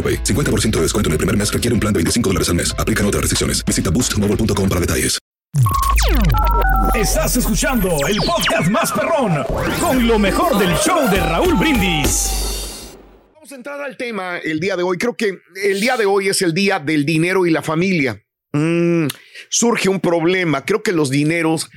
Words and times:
AroPay. 0.00 0.24
50% 0.24 0.70
de 0.70 0.82
descuento 0.82 1.08
en 1.08 1.12
el 1.12 1.18
primer 1.18 1.36
mes 1.36 1.52
requiere 1.52 1.74
un 1.74 1.80
plan 1.80 1.92
de 1.92 1.98
25 1.98 2.30
dólares 2.30 2.48
al 2.48 2.54
mes. 2.54 2.74
Aplican 2.78 3.04
otras 3.04 3.20
restricciones. 3.20 3.62
Visita 3.66 3.90
boostmobile.com 3.90 4.68
para 4.68 4.80
detalles. 4.80 5.18
Estás 6.94 7.36
escuchando 7.36 7.88
el 8.08 8.18
podcast 8.18 8.68
más 8.70 8.92
perrón 8.92 9.44
con 9.80 10.06
lo 10.06 10.18
mejor 10.18 10.58
del 10.58 10.74
show 10.76 11.08
de 11.10 11.20
Raúl 11.20 11.54
Brindis. 11.54 12.96
Vamos 13.34 13.52
a 13.52 13.54
entrar 13.54 13.80
al 13.80 13.96
tema 13.96 14.38
el 14.38 14.60
día 14.60 14.76
de 14.76 14.82
hoy. 14.82 14.96
Creo 14.96 15.16
que 15.16 15.38
el 15.62 15.80
día 15.80 15.96
de 15.96 16.06
hoy 16.06 16.28
es 16.28 16.42
el 16.42 16.54
día 16.54 16.78
del 16.78 17.04
dinero 17.04 17.46
y 17.46 17.50
la 17.50 17.62
familia. 17.62 18.22
Mm, 18.52 19.06
surge 19.48 19.88
un 19.88 20.00
problema. 20.00 20.64
Creo 20.64 20.82
que 20.82 20.92
los 20.92 21.10
dineros 21.10 21.70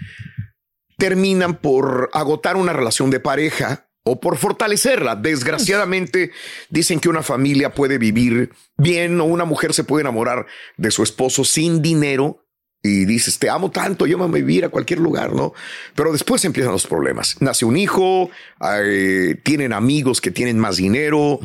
terminan 0.98 1.56
por 1.56 2.10
agotar 2.14 2.56
una 2.56 2.74
relación 2.74 3.10
de 3.10 3.20
pareja 3.20 3.90
o 4.04 4.20
por 4.20 4.38
fortalecerla. 4.38 5.16
Desgraciadamente 5.16 6.32
dicen 6.70 7.00
que 7.00 7.10
una 7.10 7.24
familia 7.24 7.74
puede 7.74 7.98
vivir 7.98 8.52
bien 8.78 9.20
o 9.22 9.26
una 9.26 9.46
mujer 9.46 9.74
se 9.74 9.84
puede 9.84 10.02
enamorar 10.02 10.46
de 10.78 10.92
su 10.92 11.04
esposo 11.04 11.44
sin 11.44 11.82
dinero 11.82 12.44
y 12.86 13.06
dices, 13.06 13.40
te 13.40 13.50
amo 13.50 13.72
tanto, 13.72 14.06
llévame 14.06 14.40
a 14.40 14.42
vivir 14.42 14.66
a 14.66 14.70
cualquier 14.70 15.00
lugar, 15.00 15.32
¿no? 15.32 15.54
Pero 15.96 16.12
después 16.12 16.44
empiezan 16.44 16.74
los 16.74 16.86
problemas. 16.86 17.38
Nace 17.40 17.64
un 17.64 17.78
hijo, 17.78 18.30
eh, 18.76 19.40
tienen 19.42 19.72
amigos 19.72 20.20
que 20.20 20.32
tienen 20.32 20.60
más 20.60 20.76
dinero, 20.76 21.40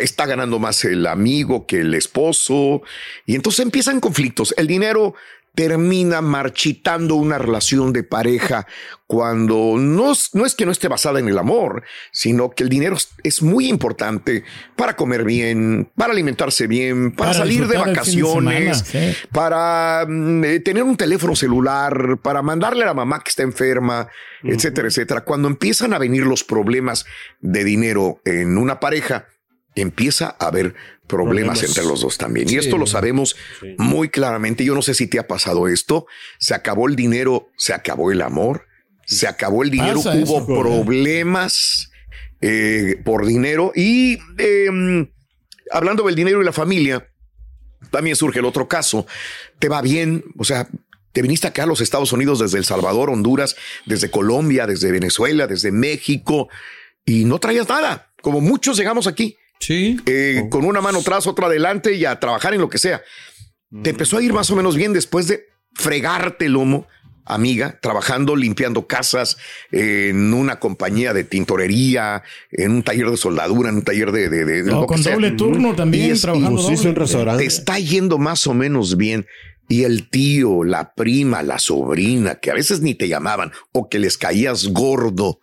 está 0.00 0.26
ganando 0.26 0.58
más 0.58 0.84
el 0.84 1.06
amigo 1.06 1.64
que 1.66 1.82
el 1.82 1.94
esposo, 1.94 2.82
y 3.24 3.36
entonces 3.36 3.60
empiezan 3.60 4.00
conflictos. 4.00 4.52
El 4.58 4.66
dinero 4.66 5.14
termina 5.54 6.20
marchitando 6.20 7.14
una 7.14 7.38
relación 7.38 7.92
de 7.92 8.02
pareja 8.02 8.66
cuando 9.06 9.76
no, 9.78 10.12
no, 10.32 10.46
es 10.46 10.54
que 10.54 10.66
no 10.66 10.72
esté 10.72 10.88
basada 10.88 11.20
en 11.20 11.28
el 11.28 11.38
amor, 11.38 11.84
sino 12.10 12.50
que 12.50 12.64
el 12.64 12.68
dinero 12.68 12.96
es 13.22 13.42
muy 13.42 13.68
importante 13.68 14.44
para 14.76 14.96
comer 14.96 15.24
bien, 15.24 15.90
para 15.94 16.12
alimentarse 16.12 16.66
bien, 16.66 17.12
para, 17.12 17.34
salir 17.34 17.68
de 17.68 17.78
vacaciones, 17.78 18.84
para 19.30 20.06
mm, 20.08 20.44
eh, 20.44 20.60
tener 20.60 20.82
un 20.82 20.96
teléfono 20.96 21.36
celular, 21.36 22.18
para 22.22 22.42
mandarle 22.42 22.82
a 22.82 22.86
la 22.86 22.94
mamá 22.94 23.20
que 23.20 23.30
está 23.30 23.42
enferma, 23.42 24.08
etcétera, 24.42 24.88
etcétera. 24.88 25.20
Cuando 25.20 25.48
empiezan 25.48 25.94
a 25.94 25.98
venir 25.98 26.24
los 26.24 26.42
problemas 26.42 27.04
de 27.40 27.62
dinero 27.62 28.20
en 28.24 28.58
una 28.58 28.80
pareja, 28.80 29.26
empieza 29.74 30.36
a 30.38 30.46
haber 30.46 30.74
problemas, 31.06 31.62
entre 31.62 31.84
los 31.84 32.00
dos 32.00 32.18
también. 32.18 32.48
Y 32.48 32.56
esto 32.56 32.78
lo 32.78 32.86
sabemos 32.86 33.36
muy 33.78 34.08
claramente. 34.08 34.64
Yo 34.64 34.74
no 34.74 34.82
sé 34.82 34.94
si 34.94 35.06
te 35.06 35.18
ha 35.18 35.26
pasado 35.26 35.68
esto. 35.68 36.06
Se 36.38 36.54
acabó 36.54 36.88
el 36.88 36.96
dinero, 36.96 37.50
se 37.56 37.74
acabó 37.74 38.10
el 38.10 38.22
amor, 38.22 38.66
se 39.06 39.26
acabó 39.26 39.62
el 39.62 39.70
dinero, 39.70 40.00
hubo 40.00 40.46
problemas 40.46 41.90
eh, 42.40 43.00
por 43.04 43.26
dinero. 43.26 43.72
Y 43.74 44.18
em, 44.38 45.10
hablando 45.70 46.04
del 46.04 46.14
dinero 46.14 46.40
y 46.40 46.44
la 46.44 46.52
familia, 46.52 47.08
también 47.90 48.16
surge 48.16 48.38
el 48.38 48.46
otro 48.46 48.66
caso. 48.66 49.06
Te 49.58 49.68
va 49.68 49.82
bien, 49.82 50.24
o 50.38 50.44
sea, 50.44 50.68
te 51.12 51.22
viniste 51.22 51.46
acá 51.46 51.64
a 51.64 51.66
los 51.66 51.80
Estados 51.80 52.12
Unidos 52.12 52.38
desde 52.38 52.58
El 52.58 52.64
Salvador, 52.64 53.10
Honduras, 53.10 53.56
desde 53.86 54.10
Colombia, 54.10 54.66
desde 54.66 54.90
Venezuela, 54.90 55.46
desde 55.46 55.70
México, 55.70 56.48
y 57.04 57.24
no 57.24 57.38
traías 57.38 57.68
nada, 57.68 58.10
como 58.22 58.40
muchos 58.40 58.78
llegamos 58.78 59.06
aquí 59.06 59.36
Sí. 59.64 59.98
Eh, 60.04 60.46
con 60.50 60.66
una 60.66 60.82
mano 60.82 60.98
atrás, 60.98 61.26
otra 61.26 61.46
adelante 61.46 61.94
y 61.94 62.04
a 62.04 62.20
trabajar 62.20 62.52
en 62.52 62.60
lo 62.60 62.68
que 62.68 62.76
sea. 62.76 63.02
Te 63.82 63.90
empezó 63.90 64.18
a 64.18 64.22
ir 64.22 64.32
más 64.34 64.50
o 64.50 64.56
menos 64.56 64.76
bien 64.76 64.92
después 64.92 65.26
de 65.26 65.46
fregarte 65.72 66.44
el 66.44 66.52
lomo, 66.52 66.86
amiga, 67.24 67.78
trabajando, 67.80 68.36
limpiando 68.36 68.86
casas 68.86 69.38
en 69.72 70.34
una 70.34 70.60
compañía 70.60 71.14
de 71.14 71.24
tintorería, 71.24 72.22
en 72.50 72.72
un 72.72 72.82
taller 72.82 73.10
de 73.10 73.16
soldadura, 73.16 73.70
en 73.70 73.76
un 73.76 73.82
taller 73.82 74.12
de... 74.12 74.28
de, 74.28 74.70
con 74.86 75.02
doble 75.02 75.30
turno 75.30 75.74
también, 75.74 76.20
trabajando 76.20 76.60
doble. 76.60 77.38
Te 77.38 77.46
está 77.46 77.78
yendo 77.78 78.18
más 78.18 78.46
o 78.46 78.52
menos 78.52 78.98
bien. 78.98 79.26
Y 79.66 79.84
el 79.84 80.10
tío, 80.10 80.62
la 80.62 80.92
prima, 80.94 81.42
la 81.42 81.58
sobrina, 81.58 82.34
que 82.34 82.50
a 82.50 82.54
veces 82.54 82.82
ni 82.82 82.94
te 82.94 83.08
llamaban 83.08 83.50
o 83.72 83.88
que 83.88 83.98
les 83.98 84.18
caías 84.18 84.66
gordo, 84.68 85.40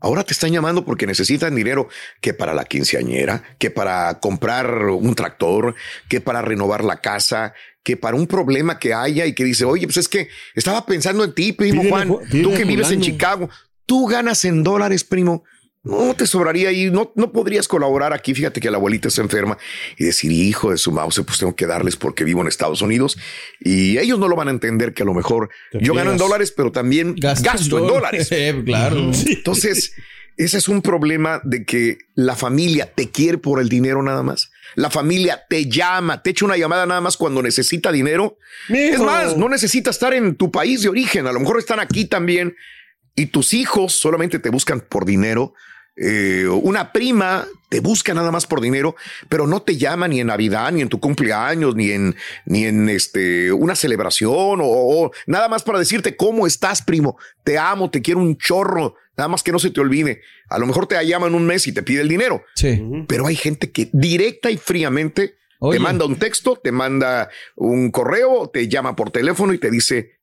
Ahora 0.00 0.24
te 0.24 0.32
están 0.32 0.52
llamando 0.52 0.84
porque 0.84 1.06
necesitan 1.06 1.54
dinero 1.54 1.88
que 2.20 2.34
para 2.34 2.54
la 2.54 2.64
quinceañera, 2.64 3.42
que 3.58 3.70
para 3.70 4.18
comprar 4.20 4.86
un 4.86 5.14
tractor, 5.14 5.74
que 6.08 6.20
para 6.20 6.42
renovar 6.42 6.84
la 6.84 7.00
casa, 7.00 7.52
que 7.82 7.96
para 7.96 8.16
un 8.16 8.26
problema 8.26 8.78
que 8.78 8.94
haya 8.94 9.26
y 9.26 9.34
que 9.34 9.44
dice, 9.44 9.64
oye, 9.64 9.86
pues 9.86 9.98
es 9.98 10.08
que 10.08 10.28
estaba 10.54 10.86
pensando 10.86 11.24
en 11.24 11.34
ti, 11.34 11.52
primo 11.52 11.82
Juan, 11.88 12.08
tú 12.08 12.54
que 12.54 12.64
vives 12.64 12.90
en 12.90 13.00
Chicago, 13.00 13.48
tú 13.86 14.06
ganas 14.06 14.44
en 14.44 14.62
dólares, 14.62 15.04
primo 15.04 15.44
no 15.82 16.14
te 16.14 16.26
sobraría 16.26 16.72
y 16.72 16.90
no, 16.90 17.12
no 17.14 17.32
podrías 17.32 17.66
colaborar 17.66 18.12
aquí. 18.12 18.34
Fíjate 18.34 18.60
que 18.60 18.70
la 18.70 18.76
abuelita 18.76 19.08
está 19.08 19.22
enferma 19.22 19.56
y 19.96 20.04
decir, 20.04 20.30
hijo 20.30 20.70
de 20.70 20.78
su 20.78 20.92
mouse, 20.92 21.22
pues 21.24 21.38
tengo 21.38 21.56
que 21.56 21.66
darles 21.66 21.96
porque 21.96 22.24
vivo 22.24 22.42
en 22.42 22.48
Estados 22.48 22.82
Unidos 22.82 23.18
y 23.60 23.98
ellos 23.98 24.18
no 24.18 24.28
lo 24.28 24.36
van 24.36 24.48
a 24.48 24.50
entender 24.50 24.92
que 24.92 25.02
a 25.02 25.06
lo 25.06 25.14
mejor 25.14 25.48
yo 25.72 25.94
gano 25.94 26.12
en 26.12 26.18
dólares, 26.18 26.52
pero 26.54 26.70
también 26.70 27.14
gasto, 27.16 27.78
en 27.78 27.86
dólares. 27.86 28.28
claro. 28.64 29.10
Entonces, 29.26 29.92
ese 30.36 30.58
es 30.58 30.68
un 30.68 30.82
problema 30.82 31.40
de 31.44 31.64
que 31.64 31.98
la 32.14 32.36
familia 32.36 32.92
te 32.92 33.10
quiere 33.10 33.38
por 33.38 33.60
el 33.60 33.68
dinero 33.68 34.02
nada 34.02 34.22
más. 34.22 34.50
La 34.74 34.90
familia 34.90 35.44
te 35.48 35.68
llama, 35.68 36.22
te 36.22 36.30
echa 36.30 36.44
una 36.44 36.56
llamada 36.56 36.86
nada 36.86 37.00
más 37.00 37.16
cuando 37.16 37.42
necesita 37.42 37.90
dinero. 37.90 38.38
Es 38.68 39.00
más, 39.00 39.36
no 39.36 39.48
necesita 39.48 39.90
estar 39.90 40.14
en 40.14 40.36
tu 40.36 40.50
país 40.50 40.82
de 40.82 40.88
origen. 40.88 41.26
A 41.26 41.32
lo 41.32 41.40
mejor 41.40 41.58
están 41.58 41.80
aquí 41.80 42.04
también 42.04 42.54
y 43.14 43.26
tus 43.26 43.54
hijos 43.54 43.92
solamente 43.92 44.38
te 44.38 44.50
buscan 44.50 44.80
por 44.80 45.04
dinero 45.04 45.54
eh, 46.02 46.46
una 46.48 46.92
prima 46.92 47.46
te 47.68 47.80
busca 47.80 48.14
nada 48.14 48.32
más 48.32 48.46
por 48.46 48.60
dinero, 48.60 48.96
pero 49.28 49.46
no 49.46 49.60
te 49.62 49.76
llama 49.76 50.08
ni 50.08 50.18
en 50.20 50.28
Navidad, 50.28 50.72
ni 50.72 50.80
en 50.80 50.88
tu 50.88 50.98
cumpleaños, 50.98 51.76
ni 51.76 51.90
en, 51.90 52.16
ni 52.46 52.64
en 52.64 52.88
este, 52.88 53.52
una 53.52 53.76
celebración 53.76 54.60
o, 54.62 55.10
nada 55.26 55.48
más 55.48 55.62
para 55.62 55.78
decirte 55.78 56.16
cómo 56.16 56.46
estás, 56.46 56.82
primo. 56.82 57.18
Te 57.44 57.58
amo, 57.58 57.90
te 57.90 58.02
quiero 58.02 58.20
un 58.20 58.36
chorro. 58.38 58.94
Nada 59.16 59.28
más 59.28 59.42
que 59.42 59.52
no 59.52 59.58
se 59.58 59.70
te 59.70 59.80
olvide. 59.80 60.22
A 60.48 60.58
lo 60.58 60.66
mejor 60.66 60.86
te 60.86 61.06
llaman 61.06 61.34
un 61.34 61.46
mes 61.46 61.66
y 61.66 61.72
te 61.72 61.82
pide 61.82 62.00
el 62.00 62.08
dinero. 62.08 62.42
Sí. 62.54 62.82
Pero 63.06 63.26
hay 63.26 63.36
gente 63.36 63.70
que 63.70 63.90
directa 63.92 64.50
y 64.50 64.56
fríamente 64.56 65.36
te 65.70 65.78
manda 65.78 66.06
un 66.06 66.16
texto, 66.16 66.56
te 66.56 66.72
manda 66.72 67.28
un 67.56 67.90
correo, 67.90 68.48
te 68.50 68.66
llama 68.66 68.96
por 68.96 69.10
teléfono 69.10 69.52
y 69.52 69.58
te 69.58 69.70
dice, 69.70 70.19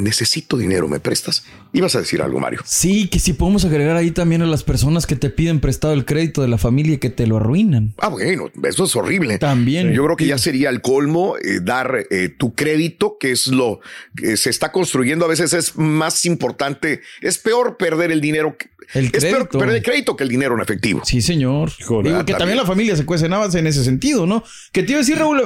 necesito 0.00 0.56
dinero, 0.56 0.88
¿me 0.88 1.00
prestas? 1.00 1.44
Ibas 1.72 1.94
a 1.94 2.00
decir 2.00 2.22
algo, 2.22 2.40
Mario. 2.40 2.60
Sí, 2.64 3.08
que 3.08 3.18
si 3.18 3.32
podemos 3.32 3.64
agregar 3.64 3.96
ahí 3.96 4.10
también 4.10 4.42
a 4.42 4.46
las 4.46 4.64
personas 4.64 5.06
que 5.06 5.16
te 5.16 5.30
piden 5.30 5.60
prestado 5.60 5.94
el 5.94 6.04
crédito 6.04 6.42
de 6.42 6.48
la 6.48 6.58
familia 6.58 6.94
y 6.94 6.98
que 6.98 7.10
te 7.10 7.26
lo 7.26 7.36
arruinan. 7.36 7.94
Ah, 7.98 8.08
bueno, 8.08 8.50
eso 8.64 8.84
es 8.84 8.96
horrible. 8.96 9.38
También. 9.38 9.92
Yo 9.92 10.04
creo 10.04 10.16
que 10.16 10.26
ya 10.26 10.38
sería 10.38 10.70
el 10.70 10.80
colmo 10.80 11.36
eh, 11.36 11.60
dar 11.62 12.06
eh, 12.10 12.28
tu 12.28 12.54
crédito, 12.54 13.16
que 13.18 13.30
es 13.30 13.46
lo 13.46 13.80
que 14.16 14.36
se 14.36 14.50
está 14.50 14.72
construyendo. 14.72 15.24
A 15.24 15.28
veces 15.28 15.52
es 15.52 15.76
más 15.76 16.24
importante, 16.24 17.00
es 17.20 17.38
peor 17.38 17.76
perder 17.76 18.10
el 18.10 18.20
dinero. 18.20 18.56
El 18.94 19.06
es 19.06 19.24
peor 19.24 19.48
perder 19.48 19.76
el 19.76 19.82
crédito 19.82 20.16
que 20.16 20.24
el 20.24 20.28
dinero 20.28 20.54
en 20.54 20.60
efectivo. 20.60 21.02
Sí, 21.04 21.22
señor. 21.22 21.72
Digo, 21.78 22.02
que 22.24 22.34
también. 22.34 22.56
la 22.56 22.66
familia 22.66 22.96
se 22.96 23.06
cuestionaba 23.06 23.46
en 23.52 23.66
ese 23.66 23.84
sentido, 23.84 24.26
¿no? 24.26 24.42
Que 24.72 24.82
te 24.82 24.92
iba 24.92 24.98
a 24.98 25.02
decir, 25.02 25.16
Raúl, 25.16 25.40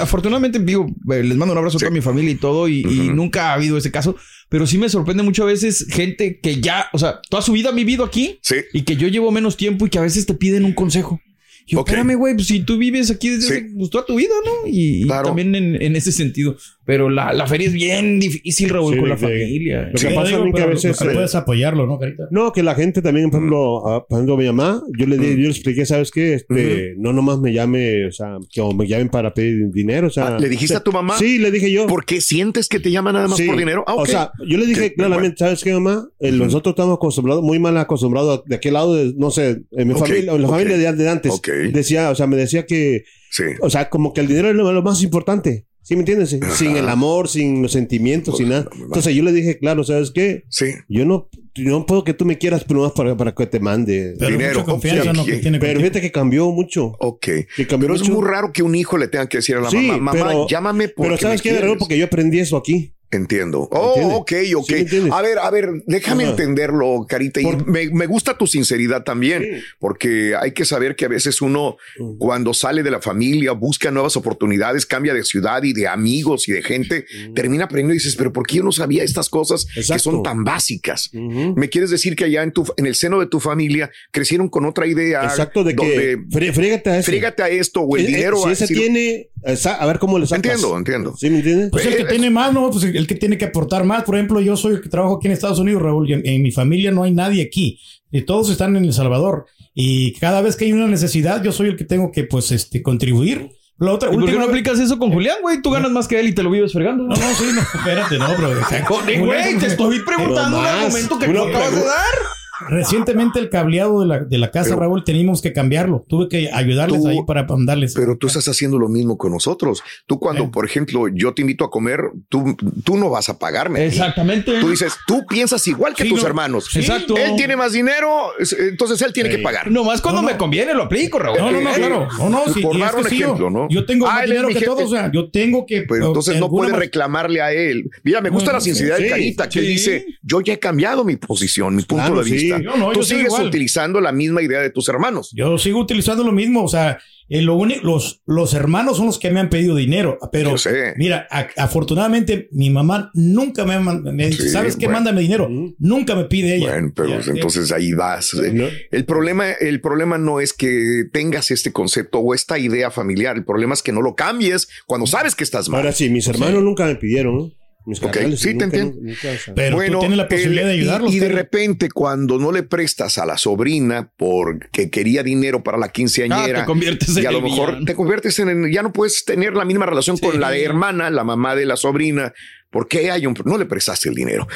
afortunadamente, 0.00 0.58
digo, 0.58 0.86
eh, 1.10 1.22
les 1.22 1.36
mando 1.36 1.52
un 1.52 1.58
abrazo 1.58 1.78
a 1.78 1.80
toda 1.80 1.90
mi 1.90 2.00
familia 2.00 2.32
y 2.32 2.36
todo, 2.36 2.68
y, 2.68 2.80
y 2.80 3.08
nunca 3.08 3.50
ha 3.50 3.54
habido 3.54 3.78
ese 3.78 3.90
caso 3.90 4.16
pero 4.50 4.66
sí 4.66 4.76
me 4.76 4.88
sorprende 4.88 5.22
mucho 5.22 5.44
a 5.44 5.46
veces 5.46 5.86
gente 5.88 6.40
que 6.40 6.60
ya, 6.60 6.88
o 6.92 6.98
sea, 6.98 7.20
toda 7.30 7.40
su 7.40 7.52
vida 7.52 7.70
ha 7.70 7.72
vivido 7.72 8.04
aquí 8.04 8.40
sí. 8.42 8.56
y 8.72 8.82
que 8.82 8.96
yo 8.96 9.06
llevo 9.06 9.30
menos 9.30 9.56
tiempo 9.56 9.86
y 9.86 9.90
que 9.90 9.98
a 9.98 10.02
veces 10.02 10.26
te 10.26 10.34
piden 10.34 10.64
un 10.64 10.74
consejo. 10.74 11.20
Yo, 11.68 11.78
espérame, 11.78 12.16
güey, 12.16 12.34
pues 12.34 12.48
si 12.48 12.60
tú 12.60 12.76
vives 12.76 13.12
aquí 13.12 13.28
desde 13.28 13.70
pues, 13.76 13.90
toda 13.90 14.04
tu 14.04 14.16
vida, 14.16 14.34
¿no? 14.44 14.66
Y, 14.66 15.06
también 15.06 15.54
en, 15.54 15.94
ese 15.94 16.10
sentido. 16.10 16.56
Pero 16.90 17.08
la, 17.08 17.32
la 17.32 17.46
feria 17.46 17.68
es 17.68 17.72
bien 17.72 18.18
difícil, 18.18 18.68
Raúl, 18.70 18.94
Sí, 18.94 18.98
con 18.98 19.08
la 19.10 19.14
de- 19.14 19.20
familia. 19.20 19.82
Lo 19.82 19.92
que 19.92 19.98
Sí, 19.98 20.06
pasa 20.06 20.22
digo, 20.26 20.38
también 20.38 20.54
que 20.56 20.60
a 20.60 20.64
pero 20.64 20.74
veces... 20.74 21.00
no 21.04 21.10
eh, 21.10 21.14
puedes 21.14 21.34
apoyarlo, 21.36 21.86
¿no, 21.86 21.98
Carita? 22.00 22.24
No, 22.32 22.52
que 22.52 22.64
la 22.64 22.74
gente 22.74 23.00
también, 23.00 23.30
por 23.30 23.38
ejemplo, 23.38 23.86
a, 23.88 24.04
por 24.08 24.18
ejemplo, 24.18 24.34
a 24.34 24.38
mi 24.38 24.46
mamá, 24.46 24.82
yo 24.98 25.06
le, 25.06 25.16
di- 25.16 25.30
yo 25.36 25.42
le 25.42 25.48
expliqué, 25.50 25.86
¿sabes 25.86 26.10
qué? 26.10 26.34
Este, 26.34 26.94
No 26.98 27.12
nomás 27.12 27.38
me 27.38 27.52
llame, 27.52 28.06
o 28.06 28.10
sea, 28.10 28.38
que 28.52 28.60
o 28.60 28.72
me 28.74 28.88
llamen 28.88 29.08
para 29.08 29.32
pedir 29.32 29.70
dinero, 29.70 30.08
o 30.08 30.10
sea... 30.10 30.34
Ah, 30.34 30.38
¿le 30.40 30.48
dijiste 30.48 30.74
o 30.74 30.76
sea, 30.76 30.78
a 30.78 30.82
tu 30.82 30.90
mamá? 30.90 31.16
Sí, 31.16 31.38
le 31.38 31.52
dije 31.52 31.70
yo. 31.70 31.86
¿Por 31.86 32.04
qué 32.04 32.20
sientes 32.20 32.66
que 32.68 32.80
te 32.80 32.90
llaman 32.90 33.14
nada 33.14 33.28
más 33.28 33.36
Sí. 33.38 33.46
por 33.46 33.56
dinero? 33.56 33.84
Ah. 33.86 33.94
O 33.94 34.04
sea, 34.06 34.32
yo 34.44 34.58
le 34.58 34.66
dije 34.66 34.92
claramente, 34.92 35.36
¿sabes 35.38 35.62
qué, 35.62 35.72
mamá? 35.72 36.08
Eh, 36.18 36.32
Nosotros 36.32 36.72
estamos 36.72 36.96
acostumbrados, 36.96 37.44
muy 37.44 37.60
mal 37.60 37.76
acostumbrados 37.78 38.42
de 38.46 38.56
aquel 38.56 38.72
lado, 38.74 38.96
de, 38.96 39.14
no 39.16 39.30
sé, 39.30 39.62
en 39.70 39.86
mi 39.88 39.94
familia, 39.94 40.32
en 40.32 40.42
la 40.42 40.48
familia 40.48 40.76
de, 40.76 40.92
de 40.92 41.08
antes. 41.08 41.30
Ok. 41.32 41.48
Decía, 41.72 42.10
o 42.10 42.16
sea, 42.16 42.26
me 42.26 42.36
decía 42.36 42.66
que, 42.66 43.04
sí. 43.30 43.44
o 43.60 43.70
sea, 43.70 43.88
como 43.88 44.12
que 44.12 44.22
el 44.22 44.26
dinero 44.26 44.48
es 44.50 44.56
lo, 44.56 44.72
lo 44.72 44.82
más 44.82 45.04
importante. 45.04 45.66
¿Sí 45.90 45.96
me 45.96 46.02
entiendes? 46.02 46.38
Sin 46.54 46.76
el 46.76 46.88
amor, 46.88 47.26
sin 47.28 47.62
los 47.62 47.72
sentimientos, 47.72 48.36
sin 48.36 48.50
nada. 48.50 48.68
Entonces 48.80 49.12
yo 49.12 49.24
le 49.24 49.32
dije, 49.32 49.58
claro, 49.58 49.82
¿sabes 49.82 50.12
qué? 50.12 50.44
Sí. 50.48 50.66
Yo 50.88 51.04
no, 51.04 51.28
yo 51.56 51.64
no 51.70 51.84
puedo 51.84 52.04
que 52.04 52.14
tú 52.14 52.24
me 52.24 52.38
quieras, 52.38 52.62
pero 52.62 52.82
más 52.82 52.92
para, 52.92 53.16
para 53.16 53.34
que 53.34 53.44
te 53.48 53.58
mande. 53.58 54.14
Pero 54.16 54.30
Dinero. 54.30 54.60
mucha 54.60 54.70
confianza. 54.70 55.12
¿no? 55.12 55.24
Que 55.24 55.38
tiene 55.38 55.58
Pero 55.58 55.80
fíjate 55.80 56.00
que 56.00 56.12
cambió 56.12 56.48
mucho. 56.52 56.92
Ok. 57.00 57.26
Que 57.56 57.66
cambió 57.66 57.88
Pero 57.88 57.94
es 58.00 58.08
muy 58.08 58.24
raro 58.24 58.52
que 58.52 58.62
un 58.62 58.76
hijo 58.76 58.96
le 58.98 59.08
tenga 59.08 59.28
que 59.28 59.38
decir 59.38 59.56
a 59.56 59.62
la 59.62 59.68
Sí, 59.70 59.78
mamá, 59.78 59.96
mamá, 59.98 60.12
pero- 60.12 60.46
llámame 60.48 60.88
porque 60.90 61.08
Pero 61.08 61.20
¿sabes 61.20 61.40
me 61.40 61.42
qué, 61.42 61.50
Raúl? 61.56 61.60
quieres". 61.62 61.78
Porque 61.80 61.98
yo 61.98 62.04
aprendí 62.04 62.38
eso 62.38 62.56
aquí. 62.56 62.94
Entiendo. 63.12 63.68
Oh, 63.72 63.94
¿Entiendes? 64.22 64.56
ok, 64.56 65.02
ok. 65.08 65.12
A 65.12 65.22
ver, 65.22 65.38
a 65.40 65.50
ver, 65.50 65.68
déjame 65.86 66.22
Ajá. 66.24 66.30
entenderlo, 66.30 67.06
Carita. 67.08 67.40
Y 67.40 67.44
Por- 67.44 67.66
me, 67.66 67.90
me 67.90 68.06
gusta 68.06 68.38
tu 68.38 68.46
sinceridad 68.46 69.02
también, 69.02 69.42
Sí. 69.42 69.62
porque 69.80 70.34
hay 70.38 70.52
que 70.52 70.64
saber 70.64 70.94
que 70.94 71.06
a 71.06 71.08
veces 71.08 71.42
uno, 71.42 71.76
Mm. 71.98 72.18
cuando 72.18 72.54
sale 72.54 72.82
de 72.84 72.90
la 72.92 73.00
familia, 73.00 73.50
busca 73.52 73.90
nuevas 73.90 74.16
oportunidades, 74.16 74.86
cambia 74.86 75.12
de 75.12 75.24
ciudad 75.24 75.62
y 75.64 75.72
de 75.72 75.88
amigos 75.88 76.48
y 76.48 76.52
de 76.52 76.62
gente, 76.62 77.04
termina 77.34 77.64
aprendiendo 77.64 77.94
y 77.94 77.98
dices, 77.98 78.14
pero 78.14 78.32
¿por 78.32 78.46
qué 78.46 78.56
yo 78.58 78.62
no 78.62 78.70
sabía 78.72 79.02
estas 79.02 79.28
cosas 79.28 79.66
que 79.74 79.98
son 79.98 80.22
tan 80.22 80.44
básicas? 80.44 81.10
¿Me 81.12 81.68
quieres 81.68 81.90
decir 81.90 82.14
que 82.14 82.24
allá 82.24 82.44
en, 82.44 82.52
tu, 82.52 82.64
en 82.76 82.86
el 82.86 82.94
seno 82.94 83.18
de 83.18 83.26
tu 83.26 83.40
familia 83.40 83.90
crecieron 84.12 84.48
con 84.48 84.64
otra 84.66 84.86
idea? 84.86 85.24
Exacto, 85.24 85.64
de 85.64 85.74
donde 85.74 86.18
que 86.30 86.52
frégate 86.52 86.90
a 86.90 86.98
eso. 86.98 87.06
Frégate 87.10 87.42
a 87.42 87.48
esto 87.48 87.80
o 87.80 87.96
el 87.96 88.02
Eh, 88.04 88.08
eh, 88.08 88.12
dinero. 88.14 88.36
si 88.44 88.50
ese 88.50 88.66
tiene, 88.68 89.30
esa- 89.44 89.74
a 89.74 89.86
ver 89.86 89.98
cómo 89.98 90.18
le 90.18 90.26
sacas. 90.26 90.44
Entiendo, 90.44 90.76
entiendo. 90.78 91.16
¿Sí 91.16 91.28
me 91.28 91.38
entiendes? 91.38 91.70
Pues 91.72 91.86
el 91.86 91.96
que 91.96 92.02
Eh, 92.02 92.06
tiene 92.08 92.30
más, 92.30 92.52
¿no? 92.52 92.70
Pues 92.70 92.84
el 92.84 92.99
que 93.06 93.14
tiene 93.14 93.38
que 93.38 93.46
aportar 93.46 93.84
más. 93.84 94.04
Por 94.04 94.16
ejemplo, 94.16 94.40
yo 94.40 94.56
soy 94.56 94.74
el 94.74 94.80
que 94.80 94.88
trabajo 94.88 95.16
aquí 95.16 95.26
en 95.26 95.32
Estados 95.32 95.58
Unidos, 95.58 95.82
Raúl, 95.82 96.08
y 96.08 96.14
en, 96.14 96.26
en 96.26 96.42
mi 96.42 96.50
familia 96.50 96.90
no 96.90 97.02
hay 97.02 97.12
nadie 97.12 97.42
aquí. 97.42 97.80
Y 98.10 98.22
todos 98.22 98.50
están 98.50 98.76
en 98.76 98.84
El 98.84 98.92
Salvador. 98.92 99.46
Y 99.74 100.14
cada 100.14 100.40
vez 100.40 100.56
que 100.56 100.64
hay 100.64 100.72
una 100.72 100.88
necesidad, 100.88 101.42
yo 101.42 101.52
soy 101.52 101.68
el 101.68 101.76
que 101.76 101.84
tengo 101.84 102.10
que, 102.10 102.24
pues, 102.24 102.50
este, 102.52 102.82
contribuir. 102.82 103.50
La 103.78 103.92
otra, 103.92 104.10
¿Y 104.10 104.12
por 104.12 104.20
qué 104.20 104.24
última 104.32 104.44
no 104.44 104.50
aplicas 104.50 104.78
eso 104.78 104.98
con 104.98 105.10
Julián, 105.10 105.38
güey? 105.40 105.62
Tú 105.62 105.70
ganas 105.70 105.90
más 105.90 106.06
que 106.06 106.20
él 106.20 106.28
y 106.28 106.34
te 106.34 106.42
lo 106.42 106.50
vives 106.50 106.72
fregando. 106.72 107.04
No, 107.04 107.14
no, 107.14 107.34
sí, 107.34 107.44
no, 107.54 107.60
espérate, 107.62 108.18
no, 108.18 108.36
bro. 108.36 108.50
O 108.50 108.68
sea, 108.68 108.84
Joder, 108.86 109.24
güey, 109.24 109.58
te 109.58 109.68
estoy 109.68 110.00
preguntando 110.00 110.58
un 110.58 110.64
Pero 110.64 110.76
argumento 110.76 111.18
que 111.18 111.28
no 111.28 111.44
acabas 111.44 111.74
de 111.74 111.80
dar. 111.80 112.39
Recientemente 112.68 113.38
el 113.38 113.48
cableado 113.50 114.00
de 114.00 114.06
la, 114.06 114.18
de 114.24 114.38
la 114.38 114.50
casa, 114.50 114.70
Pero- 114.70 114.80
Raúl, 114.80 115.04
teníamos 115.04 115.40
que 115.42 115.52
cambiarlo. 115.52 116.04
Tuve 116.08 116.28
que 116.28 116.50
ayudarles 116.52 117.00
Tú- 117.02 117.08
ahí 117.08 117.18
para 117.26 117.44
mandarles. 117.44 117.94
Pero 117.94 118.16
tú 118.16 118.26
estás 118.26 118.46
haciendo 118.48 118.78
lo 118.78 118.88
mismo 118.88 119.16
con 119.16 119.32
nosotros. 119.32 119.82
Tú 120.06 120.18
cuando, 120.18 120.44
Eh. 120.44 120.50
por 120.52 120.64
ejemplo, 120.66 121.08
yo 121.08 121.32
te 121.34 121.42
invito 121.42 121.64
a 121.64 121.70
comer, 121.70 122.00
tú, 122.28 122.56
tú 122.84 122.96
no 122.96 123.10
vas 123.10 123.28
a 123.28 123.38
pagarme. 123.38 123.86
Exactamente. 123.86 124.60
Tú 124.60 124.70
dices, 124.70 124.94
tú 125.06 125.24
piensas 125.26 125.66
igual 125.68 125.94
que 125.94 126.04
Sí, 126.04 126.08
tus 126.10 126.22
no. 126.22 126.26
hermanos. 126.28 126.66
Sí. 126.70 126.80
Exacto. 126.80 127.16
Él 127.16 127.32
tiene 127.36 127.56
más 127.56 127.72
dinero, 127.72 128.08
es- 128.38 128.52
entonces 128.58 129.00
él 129.02 129.12
tiene 129.12 129.30
que 129.30 129.38
pagar. 129.38 129.70
Nomás 129.70 130.00
cuando 130.00 130.20
No, 130.22 130.28
no. 130.28 130.32
me 130.34 130.38
conviene 130.38 130.74
lo 130.74 130.84
aplico, 130.84 131.18
Raúl. 131.18 131.38
No, 131.38 131.50
no, 131.50 131.60
no, 131.60 131.70
Eh, 131.70 131.74
claro. 131.76 132.08
No, 132.18 132.28
no, 132.30 132.42
sí, 132.52 132.60
por 132.60 132.78
dar 132.78 132.94
un 132.94 133.04
sí, 133.04 133.18
yo- 133.18 133.26
ejemplo, 133.26 133.50
¿no? 133.50 133.68
Yo 133.70 133.84
tengo 133.86 134.06
Ah, 134.06 134.14
más 134.16 134.24
dinero 134.26 134.48
que 134.48 134.60
todos, 134.60 134.82
o 134.84 134.88
sea, 134.88 135.10
yo 135.12 135.30
tengo 135.30 135.66
que. 135.66 135.82
Pero 135.82 136.08
entonces 136.08 136.34
de 136.34 136.40
no 136.40 136.46
alguna 136.46 136.62
puede 136.62 136.72
ma- 136.72 136.78
reclamarle 136.78 137.40
a 137.40 137.52
él. 137.52 137.90
Mira, 138.02 138.20
me 138.20 138.30
gusta 138.30 138.50
No, 138.50 138.58
la 138.58 138.60
sinceridad 138.60 138.96
sí, 138.98 139.04
de 139.04 139.08
Carita, 139.10 139.48
que 139.48 139.60
dice, 139.60 140.06
yo 140.22 140.40
ya 140.40 140.54
he 140.54 140.58
cambiado 140.58 141.04
mi 141.04 141.16
posición, 141.16 141.74
mi 141.76 141.82
punto 141.82 142.04
Claro, 142.06 142.16
sí. 142.58 142.64
Yo 142.64 142.76
no, 142.76 142.92
Tú 142.92 143.00
yo 143.00 143.02
sigues 143.04 143.32
utilizando 143.38 144.00
la 144.00 144.12
misma 144.12 144.42
idea 144.42 144.60
de 144.60 144.70
tus 144.70 144.88
hermanos. 144.88 145.30
Yo 145.34 145.58
sigo 145.58 145.80
utilizando 145.80 146.24
lo 146.24 146.32
mismo, 146.32 146.64
o 146.64 146.68
sea, 146.68 146.98
eh, 147.28 147.42
lo 147.42 147.54
único, 147.54 147.86
los, 147.86 148.22
los 148.26 148.54
hermanos 148.54 148.96
son 148.96 149.06
los 149.06 149.18
que 149.20 149.30
me 149.30 149.38
han 149.38 149.50
pedido 149.50 149.76
dinero, 149.76 150.18
pero 150.32 150.58
sé. 150.58 150.94
mira, 150.96 151.28
a- 151.30 151.46
afortunadamente 151.58 152.48
mi 152.50 152.70
mamá 152.70 153.10
nunca 153.14 153.64
me, 153.64 153.78
me 153.78 154.26
dice, 154.26 154.42
Sí, 154.44 154.48
¿sabes 154.48 154.74
qué? 154.76 154.86
bueno. 154.86 154.98
Mándame 154.98 155.20
dinero. 155.22 155.48
Nunca 155.78 156.14
me 156.16 156.24
pide 156.24 156.56
ella. 156.56 156.70
Bueno, 156.72 156.92
pero 156.94 157.08
Ya, 157.10 157.14
pues, 157.16 157.28
entonces 157.28 157.70
ahí 157.72 157.92
vas. 157.92 158.34
No. 158.34 158.64
El 158.90 159.04
problema, 159.04 159.50
el 159.52 159.80
problema 159.80 160.18
no 160.18 160.40
es 160.40 160.52
que 160.52 161.04
tengas 161.12 161.50
este 161.52 161.72
concepto 161.72 162.18
o 162.18 162.34
esta 162.34 162.58
idea 162.58 162.90
familiar. 162.90 163.36
El 163.36 163.44
problema 163.44 163.74
es 163.74 163.82
que 163.82 163.92
no 163.92 164.02
lo 164.02 164.14
cambies 164.16 164.68
cuando 164.86 165.06
sabes 165.06 165.34
que 165.36 165.44
estás 165.44 165.68
mal. 165.68 165.80
Ahora 165.80 165.92
sí, 165.92 166.10
mis 166.10 166.26
hermanos 166.26 166.62
nunca 166.64 166.84
me 166.86 166.96
pidieron, 166.96 167.36
¿no? 167.36 167.52
Mis 167.86 167.98
carnales, 167.98 168.38
sí, 168.40 168.56
te 168.56 168.64
entiendo. 168.64 168.96
nunca. 169.00 169.28
Pero 169.54 169.78
tú 169.92 169.98
tienes 170.00 170.18
la 170.18 170.28
posibilidad 170.28 170.64
el- 170.64 170.70
de 170.70 170.76
y- 170.76 170.80
ayudarlos. 170.80 171.14
Y, 171.14 171.18
de 171.18 171.28
repente, 171.30 171.88
cuando 171.90 172.38
no 172.38 172.52
le 172.52 172.62
prestas 172.62 173.16
a 173.18 173.24
la 173.26 173.38
sobrina 173.38 174.12
porque 174.16 174.90
quería 174.90 175.22
dinero 175.22 175.62
para 175.62 175.78
la 175.78 175.86
Ah, 175.86 175.92
quinceañera, 175.92 176.60
te 176.60 176.66
conviertes 176.66 177.16
en 177.16 177.22
y 177.22 177.26
a 177.26 177.30
lo 177.30 177.38
el 177.38 177.44
mejor 177.44 177.68
villano. 177.70 177.86
te 177.86 177.94
conviertes 177.94 178.38
en, 178.38 178.70
ya 178.70 178.82
no 178.82 178.92
puedes 178.92 179.24
tener 179.24 179.54
la 179.54 179.64
misma 179.64 179.86
relación 179.86 180.16
Sí. 180.18 180.24
con 180.26 180.40
la 180.40 180.50
de 180.50 180.62
hermana, 180.62 181.08
la 181.10 181.24
mamá 181.24 181.56
de 181.56 181.64
la 181.66 181.76
sobrina, 181.76 182.32
porque 182.70 183.10
hay 183.10 183.26
un, 183.26 183.34
no 183.46 183.56
le 183.58 183.64
prestaste 183.66 184.10
el 184.10 184.14
dinero. 184.14 184.46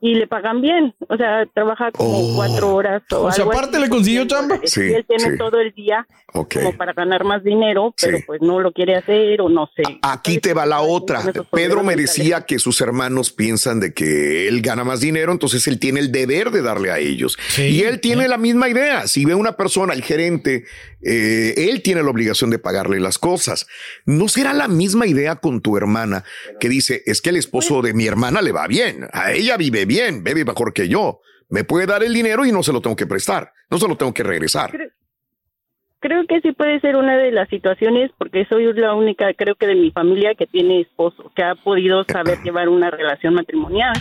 Y 0.00 0.14
le 0.14 0.26
pagan 0.26 0.60
bien. 0.60 0.94
O 1.08 1.16
sea, 1.16 1.46
trabaja 1.54 1.90
como 1.92 2.06
Oh. 2.18 2.36
cuatro 2.36 2.74
horas 2.74 3.02
o, 3.10 3.22
O 3.24 3.32
sea, 3.32 3.44
algo 3.44 3.52
aparte 3.56 3.76
así. 3.76 3.84
le 3.84 3.90
consiguió 3.90 4.26
chamba. 4.26 4.58
Sí, 4.64 4.80
y 4.82 4.94
él 4.94 5.04
tiene 5.08 5.32
sí. 5.32 5.38
todo 5.38 5.60
el 5.60 5.72
día 5.72 6.06
como 6.32 6.76
para 6.76 6.92
ganar 6.92 7.24
más 7.24 7.42
dinero, 7.42 7.94
pero 8.00 8.18
Sí. 8.18 8.24
pues 8.26 8.42
no 8.42 8.60
lo 8.60 8.72
quiere 8.72 8.94
hacer 8.96 9.40
o 9.40 9.48
no 9.48 9.68
sé. 9.74 9.82
Aquí 10.02 10.38
te 10.38 10.52
va 10.54 10.66
la 10.66 10.80
otra. 10.80 11.22
Pedro 11.50 11.82
me 11.82 11.96
decía 11.96 12.42
que 12.42 12.58
sus 12.58 12.80
hermanos 12.80 13.30
piensan 13.32 13.80
de 13.80 13.94
que 13.94 14.48
él 14.48 14.60
gana 14.60 14.84
más 14.84 15.00
dinero, 15.00 15.32
entonces 15.32 15.66
él 15.66 15.78
tiene 15.78 16.00
el 16.00 16.12
deber 16.12 16.50
de 16.50 16.62
darle 16.62 16.90
a 16.90 16.98
ellos. 16.98 17.38
Sí, 17.48 17.62
y 17.68 17.80
él 17.82 18.00
tiene 18.00 18.24
sí. 18.24 18.28
la 18.28 18.36
misma 18.38 18.68
idea. 18.68 19.06
Si 19.06 19.24
ve 19.24 19.34
una 19.34 19.52
persona, 19.56 19.94
el 19.94 20.02
gerente, 20.02 20.64
eh, 21.02 21.54
él 21.70 21.82
tiene 21.82 22.02
la 22.02 22.10
obligación 22.10 22.50
de 22.50 22.58
pagarle 22.58 23.00
las 23.00 23.18
cosas. 23.18 23.66
¿No 24.04 24.28
será 24.28 24.52
la 24.52 24.68
misma 24.68 25.06
idea 25.06 25.36
con 25.36 25.60
tu 25.60 25.76
hermana 25.76 26.24
que 26.60 26.68
dice, 26.68 27.02
es 27.06 27.22
que 27.22 27.30
el 27.30 27.36
esposo 27.36 27.80
de 27.82 27.94
mi 27.94 28.06
hermana 28.06 28.42
le 28.42 28.52
va 28.52 28.66
bien, 28.66 29.06
a 29.12 29.32
ella 29.32 29.45
vive 29.56 29.84
bien, 29.86 30.24
bebe 30.24 30.44
mejor 30.44 30.72
que 30.72 30.88
yo, 30.88 31.20
me 31.48 31.62
puede 31.62 31.86
dar 31.86 32.02
el 32.02 32.12
dinero 32.12 32.44
y 32.44 32.50
no 32.50 32.64
se 32.64 32.72
lo 32.72 32.80
tengo 32.80 32.96
que 32.96 33.06
prestar, 33.06 33.52
no 33.70 33.78
se 33.78 33.86
lo 33.86 33.96
tengo 33.96 34.12
que 34.12 34.24
regresar? 34.24 34.72
Creo 36.00 36.26
que 36.26 36.40
sí 36.40 36.52
puede 36.52 36.78
ser 36.80 36.96
una 36.96 37.16
de 37.16 37.32
las 37.32 37.48
situaciones 37.48 38.10
porque 38.18 38.44
soy 38.46 38.72
la 38.74 38.94
única, 38.94 39.32
creo 39.34 39.54
que 39.54 39.66
de 39.66 39.74
mi 39.74 39.90
familia 39.92 40.34
que 40.34 40.46
tiene 40.46 40.80
esposo, 40.80 41.32
que 41.34 41.42
ha 41.42 41.54
podido 41.54 42.04
saber 42.04 42.38
llevar 42.44 42.68
una 42.68 42.90
relación 42.90 43.34
matrimonial. 43.34 43.94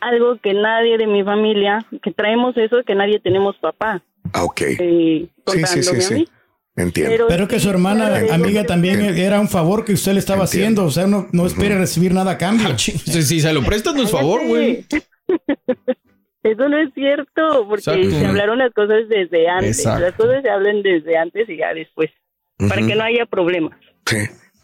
Algo 0.00 0.38
que 0.38 0.54
nadie 0.54 0.96
de 0.96 1.06
mi 1.06 1.22
familia, 1.24 1.84
que 2.02 2.12
traemos 2.12 2.56
eso, 2.56 2.82
que 2.86 2.94
nadie 2.94 3.20
tenemos 3.20 3.56
papá. 3.58 4.02
Ah, 4.32 4.44
ok, 4.44 4.60
Eh, 4.62 4.76
Sí, 4.78 5.28
sí, 5.44 5.60
contándome 5.60 6.00
sí, 6.00 6.14
a 6.14 6.16
mí. 6.18 6.28
Entiendo. 6.76 7.26
Pero 7.28 7.48
que 7.48 7.60
su 7.60 7.68
hermana, 7.70 8.10
Pero- 8.14 8.32
amiga, 8.32 8.64
también 8.64 9.00
era 9.02 9.40
un 9.40 9.48
favor 9.48 9.84
que 9.84 9.92
usted 9.92 10.12
le 10.12 10.18
estaba 10.20 10.44
Entiendo. 10.44 10.82
haciendo. 10.82 10.84
O 10.86 10.90
sea, 10.90 11.06
no, 11.06 11.28
no 11.32 11.46
espere 11.46 11.76
recibir 11.78 12.12
nada 12.14 12.32
a 12.32 12.38
cambio. 12.38 12.68
Ah, 12.70 12.78
Si 12.78 12.92
si 12.98 13.40
se 13.40 13.52
lo 13.52 13.62
prestas, 13.62 13.94
no 13.94 14.02
es 14.04 14.10
favor, 14.10 14.46
güey. 14.46 14.84
Eso 16.42 16.68
no 16.68 16.76
es 16.78 16.92
cierto, 16.94 17.66
porque 17.68 17.80
Exacto. 17.90 18.10
se 18.10 18.26
hablaron 18.26 18.58
las 18.58 18.72
cosas 18.72 19.08
desde 19.08 19.48
antes. 19.48 19.78
Exacto. 19.78 20.00
Las 20.04 20.14
cosas 20.14 20.42
se 20.42 20.50
hablan 20.50 20.82
desde 20.82 21.16
antes 21.16 21.48
y 21.48 21.56
ya 21.56 21.72
después, 21.72 22.10
para 22.68 22.84
que 22.84 22.96
no 22.96 23.04
haya 23.04 23.26
problemas. 23.26 23.78
Sí. 24.06 24.16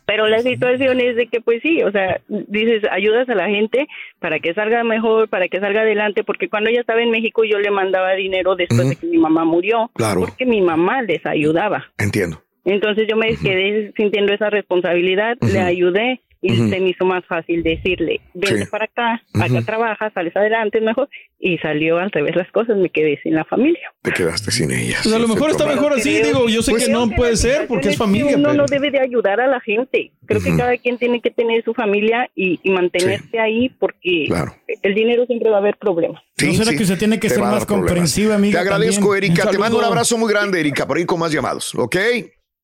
Pero 0.09 0.27
la 0.27 0.39
situación 0.39 1.01
es 1.03 1.17
de 1.17 1.27
que, 1.27 1.43
pues 1.43 1.61
sí, 1.61 1.83
o 1.83 1.93
sea, 1.93 2.19
dices, 2.29 2.83
ayudas 2.91 3.29
a 3.29 3.35
la 3.35 3.47
gente 3.51 3.87
para 4.21 4.39
que 4.41 4.55
salga 4.55 4.83
mejor, 4.83 5.29
para 5.29 5.49
que 5.49 5.61
salga 5.61 5.83
adelante, 5.83 6.25
porque 6.25 6.49
cuando 6.49 6.71
ella 6.71 6.81
estaba 6.81 7.03
en 7.03 7.11
México 7.11 7.45
yo 7.45 7.59
le 7.59 7.71
mandaba 7.71 8.15
dinero 8.15 8.57
después 8.57 8.89
de 8.89 8.97
que 8.97 9.07
mi 9.07 9.19
mamá 9.19 9.45
murió, 9.45 9.91
Claro. 9.95 10.21
porque 10.21 10.47
mi 10.47 10.63
mamá 10.63 11.03
les 11.03 11.25
ayudaba. 11.27 11.85
Entiendo. 11.99 12.43
Entonces 12.65 13.07
yo 13.07 13.17
me 13.19 13.37
quedé 13.37 13.93
sintiendo 13.99 14.33
esa 14.33 14.49
responsabilidad, 14.49 15.37
le 15.43 15.61
ayudé 15.61 16.23
y 16.41 16.55
se 16.57 16.81
me 16.81 16.91
hizo 16.91 17.05
más 17.05 17.25
fácil 17.27 17.63
decirle, 17.63 18.21
vente 18.35 18.65
Sí. 18.65 18.71
para 18.71 18.85
acá, 18.85 19.23
acá 19.35 19.63
trabajas, 19.67 20.13
sales 20.13 20.37
adelante, 20.37 20.79
es 20.79 20.85
mejor. 20.85 21.09
Y 21.41 21.57
salió 21.59 21.99
al 21.99 22.11
revés 22.11 22.35
las 22.35 22.51
cosas, 22.51 22.77
me 22.77 22.91
quedé 22.91 23.21
sin 23.23 23.35
la 23.35 23.45
familia. 23.45 23.93
Te 24.03 24.11
quedaste 24.13 24.51
sin 24.51 24.73
ella. 24.73 24.99
Pues 25.03 25.15
a 25.15 25.19
lo 25.21 25.29
mejor 25.29 25.51
está 25.51 25.67
mejor 25.67 25.93
así, 25.93 26.17
Creo- 26.21 26.27
digo, 26.27 26.49
yo 26.49 26.63
sé 26.63 26.73
pues 26.73 26.87
que 26.87 26.93
no 26.93 27.09
que 27.09 27.15
puede 27.17 27.37
ser 27.37 27.67
porque 27.69 27.91
es 27.91 27.97
familia, 27.97 28.37
Uno 28.37 28.49
pero... 28.51 28.55
no 28.63 28.67
debe 28.67 28.91
de 28.91 29.01
ayudar 29.01 29.41
a 29.41 29.47
la 29.47 29.61
gente. 29.61 30.11
Creo 30.27 30.41
que 30.43 30.57
cada 30.57 30.77
quien 30.79 30.99
tiene 30.99 31.21
que 31.21 31.31
tener 31.31 31.63
su 31.65 31.75
familia 31.75 32.29
y, 32.35 32.59
y 32.63 32.71
mantenerse 32.71 33.39
ahí 33.39 33.69
porque 33.79 34.25
Claro. 34.27 34.53
el 34.83 34.95
dinero 34.95 35.27
siempre 35.27 35.49
va 35.51 35.57
a 35.57 35.61
haber 35.61 35.77
problemas. 35.77 36.23
¿No 36.45 36.53
será 36.55 36.71
que 36.77 36.83
usted 36.83 36.99
tiene 36.99 37.19
que 37.21 37.29
te 37.29 37.35
ser 37.35 37.43
más 37.45 37.65
problemas. 37.65 37.67
comprensiva, 37.67 38.35
amiga, 38.35 38.61
Te 38.63 38.69
agradezco, 38.69 39.13
también? 39.13 39.33
Erika. 39.33 39.51
Te 39.51 39.59
mando 39.59 39.79
un 39.79 39.85
abrazo 39.85 40.19
muy 40.19 40.33
grande, 40.33 40.59
Erika, 40.61 40.87
por 40.87 40.99
ir 40.99 41.07
con 41.07 41.19
más 41.21 41.33
llamados, 41.33 41.75
¿ok? 41.75 41.97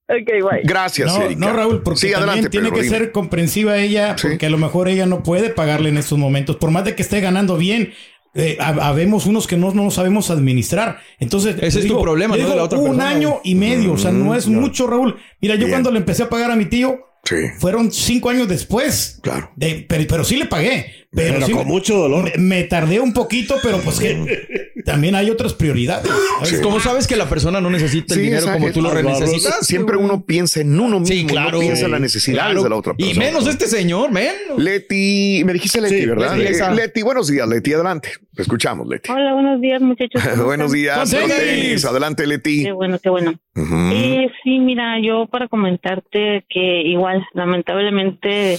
Ok, 0.07 0.27
bye. 0.51 0.61
Gracias, 0.65 1.17
No, 1.17 1.25
Erika. 1.25 1.41
no, 1.41 1.53
Raúl, 1.55 1.83
porque 1.83 2.01
sí, 2.01 2.07
también 2.13 2.29
adelante, 2.29 2.51
tiene 2.51 2.67
Pedro, 2.69 2.77
que 2.77 2.85
dime. 2.85 2.99
ser 2.99 3.13
comprensiva 3.13 3.79
ella, 3.79 4.17
Sí. 4.19 4.29
porque 4.29 4.47
a 4.47 4.51
lo 4.51 4.59
mejor 4.59 4.89
ella 4.89 5.07
no 5.07 5.23
puede 5.23 5.49
pagarle 5.51 5.89
en 5.89 5.97
estos 5.99 6.19
momentos, 6.19 6.57
por 6.57 6.71
más 6.71 6.85
de 6.85 6.95
que 6.95 7.03
esté 7.03 7.21
ganando 7.21 7.57
bien. 7.57 7.93
Eh, 8.37 8.59
hab- 8.61 8.81
habemos 8.83 9.27
unos 9.27 9.47
que 9.47 9.57
no, 9.57 9.73
no 9.73 9.91
sabemos 9.93 10.29
administrar. 10.31 10.99
Entonces, 11.21 11.55
Ese 11.63 11.79
es 11.79 11.87
tu 11.87 12.03
problema, 12.03 12.37
no 12.37 12.49
de 12.49 12.57
la 12.57 12.65
otra 12.65 12.79
un 12.81 12.87
persona, 12.87 13.09
año 13.09 13.41
y 13.45 13.55
medio, 13.55 13.93
o 13.93 13.97
sea, 13.99 14.11
no 14.11 14.35
es 14.35 14.49
mucho, 14.49 14.87
Raúl. 14.89 15.17
Mira, 15.41 15.55
yo 15.55 15.61
Bien. 15.61 15.71
cuando 15.71 15.91
le 15.93 15.99
empecé 15.99 16.25
a 16.25 16.29
pagar 16.29 16.51
a 16.51 16.57
mi 16.57 16.65
tío, 16.67 16.99
Sí, 17.23 17.37
fueron 17.59 17.91
cinco 17.93 18.29
años 18.29 18.49
después. 18.49 19.21
claro. 19.23 19.51
De- 19.57 19.87
pero, 19.89 20.05
pero 20.09 20.25
sí 20.25 20.37
le 20.37 20.45
pagué. 20.47 21.04
Pero, 21.15 21.35
Pero 21.35 21.47
sí 21.47 21.53
con 21.53 21.67
mucho 21.67 21.97
dolor. 21.97 22.25
Me, 22.37 22.57
me 22.57 22.63
tardé 22.65 22.99
un 23.01 23.13
poquito, 23.13 23.57
pero 23.63 23.79
pues 23.79 24.01
que 24.01 24.73
también 24.85 25.15
hay 25.15 25.31
otras 25.31 25.55
prioridades. 25.55 26.11
¿sabes? 26.43 26.61
¿Cómo 26.61 26.81
sabes 26.81 27.07
que 27.07 27.17
la 27.17 27.29
persona 27.29 27.61
no 27.61 27.71
necesita 27.71 28.15
el 28.15 28.21
Sí, 28.21 28.27
dinero 28.27 28.47
como 28.53 28.71
tú 28.73 28.83
lo 28.83 28.93
necesitas? 29.03 29.67
Siempre 29.67 29.97
uno 29.97 30.25
piensa 30.25 30.61
en 30.61 30.79
uno 30.79 31.01
mismo, 31.01 31.15
Sí, 31.15 31.27
claro. 31.27 31.53
no 31.53 31.61
piensa 31.61 31.85
en 31.87 31.91
las 31.93 32.01
necesidades 32.01 32.45
Claro. 32.53 32.63
de 32.65 32.69
la 32.71 32.77
otra 32.77 32.95
persona. 32.95 33.15
Y 33.15 33.19
menos 33.19 33.47
este 33.47 33.67
señor, 33.67 34.11
men. 34.11 34.33
Leti, 34.59 35.43
me 35.45 35.53
dijiste 35.53 35.81
Leti, 35.81 36.01
Sí, 36.01 36.07
¿verdad? 36.07 36.37
Leti. 36.37 36.59
Eh, 36.61 36.75
Leti, 36.75 37.03
buenos 37.03 37.29
días, 37.29 37.49
Leti, 37.49 37.73
adelante. 37.73 38.11
Te 38.35 38.43
escuchamos, 38.43 38.89
Leti. 38.89 39.11
Hola, 39.11 39.35
buenos 39.35 39.61
días, 39.61 39.81
muchachos. 39.81 40.23
¿Cómo 40.33 40.45
buenos 40.47 40.73
días, 40.73 41.11
tenis. 41.11 41.85
Adelante, 41.85 42.27
Leti. 42.27 42.65
Qué 42.65 42.73
bueno, 42.73 42.99
qué 42.99 43.09
bueno. 43.11 43.35
Ujú. 43.55 43.77
Eh, 43.93 44.31
sí, 44.43 44.59
mira, 44.59 44.99
yo 45.01 45.27
para 45.31 45.47
comentarte 45.49 46.45
que 46.49 46.83
igual, 46.83 47.25
lamentablemente, 47.35 48.59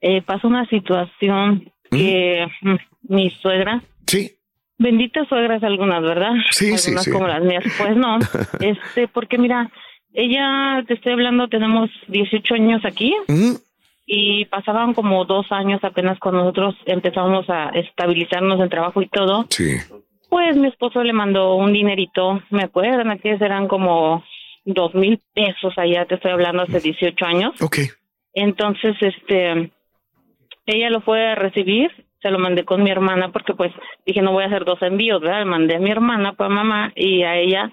eh, 0.00 0.22
pasó 0.26 0.48
una 0.48 0.68
situación 0.68 1.70
que 1.98 2.46
mm, 2.62 2.74
mi 3.14 3.30
suegra, 3.30 3.82
Sí, 4.06 4.32
benditas 4.78 5.28
suegras 5.28 5.62
algunas, 5.62 6.02
¿verdad? 6.02 6.32
Sí, 6.50 6.76
sí, 6.76 6.90
algunas 6.90 7.04
sí. 7.04 7.10
como 7.10 7.28
las 7.28 7.42
mías, 7.42 7.64
pues 7.78 7.96
no. 7.96 8.18
este, 8.60 9.08
porque 9.08 9.38
mira, 9.38 9.70
ella, 10.12 10.82
te 10.86 10.94
estoy 10.94 11.12
hablando, 11.12 11.48
tenemos 11.48 11.88
18 12.08 12.54
años 12.54 12.84
aquí 12.84 13.14
Ujú. 13.28 13.58
y 14.06 14.44
pasaban 14.46 14.92
como 14.92 15.24
dos 15.24 15.46
años 15.50 15.80
apenas 15.84 16.18
cuando 16.18 16.40
nosotros 16.40 16.74
empezamos 16.86 17.48
a 17.48 17.68
estabilizarnos 17.70 18.60
en 18.60 18.68
trabajo 18.68 19.00
y 19.02 19.08
todo. 19.08 19.46
sí. 19.50 19.76
Pues 20.28 20.56
mi 20.56 20.68
esposo 20.68 21.02
le 21.04 21.12
mandó 21.12 21.56
un 21.56 21.74
dinerito, 21.74 22.40
me 22.48 22.62
acuerdan, 22.62 23.10
aquí 23.10 23.28
eran 23.28 23.68
como 23.68 24.24
dos 24.64 24.94
mil 24.94 25.20
pesos 25.34 25.74
allá, 25.76 26.06
te 26.06 26.14
estoy 26.14 26.30
hablando 26.30 26.62
hace 26.62 26.80
18 26.80 27.22
años. 27.26 27.60
Ok. 27.60 27.78
Entonces, 28.32 28.96
este, 29.02 29.70
ella 30.66 30.90
lo 30.90 31.00
fue 31.00 31.26
a 31.30 31.34
recibir, 31.34 31.90
se 32.20 32.30
lo 32.30 32.38
mandé 32.38 32.64
con 32.64 32.82
mi 32.82 32.90
hermana 32.90 33.30
porque 33.32 33.54
pues 33.54 33.72
dije 34.06 34.22
no 34.22 34.32
voy 34.32 34.44
a 34.44 34.46
hacer 34.46 34.64
dos 34.64 34.80
envíos, 34.82 35.20
¿verdad? 35.20 35.40
Le 35.40 35.44
mandé 35.44 35.76
a 35.76 35.80
mi 35.80 35.90
hermana, 35.90 36.34
pues 36.34 36.48
a 36.48 36.52
mamá 36.52 36.92
y 36.94 37.22
a 37.22 37.36
ella. 37.36 37.72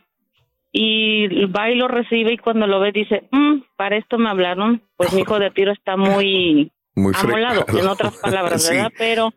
Y 0.71 1.45
va 1.47 1.71
y 1.71 1.75
lo 1.75 1.87
recibe 1.87 2.33
y 2.33 2.37
cuando 2.37 2.67
lo 2.67 2.79
ve 2.79 2.91
dice, 2.91 3.23
"Mm, 3.31 3.61
para 3.75 3.97
esto 3.97 4.17
me 4.19 4.29
hablaron, 4.29 4.81
pues 4.97 5.13
mi 5.13 5.21
hijo 5.21 5.39
de 5.39 5.49
tiro 5.51 5.71
está 5.71 5.97
muy 5.97 6.71
Muy 6.95 7.13
amolado, 7.15 7.65
en 7.67 7.87
otras 7.87 8.17
palabras, 8.17 8.63
Sí. 8.67 8.75
¿verdad? 8.75 8.91
Pero 8.97 9.33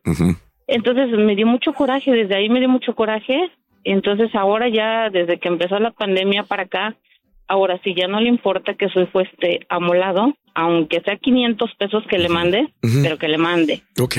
entonces 0.67 1.11
me 1.11 1.37
dio 1.37 1.47
mucho 1.47 1.73
coraje, 1.73 2.11
desde 2.13 2.37
ahí 2.37 2.49
me 2.49 2.59
dio 2.61 2.69
mucho 2.69 2.95
coraje. 2.95 3.51
Entonces 3.85 4.35
ahora 4.35 4.69
ya, 4.69 5.11
desde 5.11 5.39
que 5.39 5.49
empezó 5.49 5.79
la 5.79 5.91
pandemia 5.91 6.45
para 6.45 6.65
acá, 6.65 6.97
ahora 7.49 7.81
sí 7.83 7.95
ya 7.95 8.09
no 8.09 8.21
le 8.21 8.29
importa 8.29 8.75
que 8.75 8.89
su 8.89 9.01
hijo 9.01 9.21
esté 9.21 9.61
amolado, 9.69 10.35
aunque 10.55 11.01
sea 11.01 11.17
500 11.17 11.71
pesos 11.79 12.05
que 12.09 12.19
le 12.19 12.29
mande, 12.29 12.73
pero 13.03 13.19
que 13.19 13.29
le 13.29 13.39
mande. 13.39 13.83
Ok. 14.01 14.17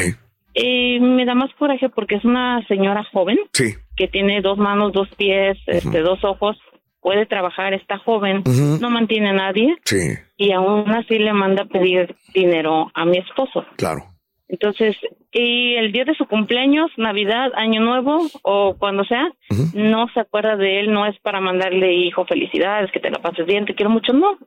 Y 0.56 1.00
me 1.00 1.26
da 1.26 1.34
más 1.34 1.52
coraje 1.58 1.90
porque 1.90 2.16
es 2.16 2.26
una 2.26 2.64
señora 2.68 3.04
joven 3.12 3.38
Sí. 3.54 3.74
que 3.98 4.08
tiene 4.08 4.42
dos 4.42 4.58
manos, 4.58 4.94
dos 4.94 5.08
pies, 5.18 5.58
este, 5.68 6.02
dos 6.02 6.24
ojos, 6.24 6.58
puede 7.02 7.26
trabajar, 7.26 7.74
está 7.74 7.98
joven, 7.98 8.44
no 8.80 8.90
mantiene 8.90 9.30
a 9.30 9.34
nadie 9.34 9.76
Sí, 9.84 9.98
y 10.38 10.52
aún 10.52 10.90
así 10.92 11.18
le 11.18 11.34
manda 11.34 11.64
a 11.64 11.66
pedir 11.66 12.16
dinero 12.34 12.92
a 12.94 13.04
mi 13.06 13.18
esposo. 13.18 13.66
claro. 13.78 14.04
Entonces, 14.50 14.96
y 15.32 15.76
el 15.76 15.92
día 15.94 16.04
de 16.04 16.14
su 16.16 16.26
cumpleaños, 16.28 16.92
Navidad, 16.98 17.52
Año 17.56 17.82
Nuevo 17.82 18.20
o 18.44 18.76
cuando 18.78 19.04
sea, 19.06 19.32
no 19.74 20.08
se 20.14 20.20
acuerda 20.20 20.58
de 20.58 20.82
él, 20.82 20.92
no 20.94 21.06
es 21.08 21.18
para 21.22 21.40
mandarle, 21.40 21.94
hijo, 21.94 22.26
felicidades, 22.26 22.92
que 22.92 23.00
te 23.00 23.10
la 23.10 23.20
pases 23.20 23.46
bien, 23.48 23.66
te 23.66 23.74
quiero 23.74 23.90
mucho, 23.90 24.14
no. 24.14 24.38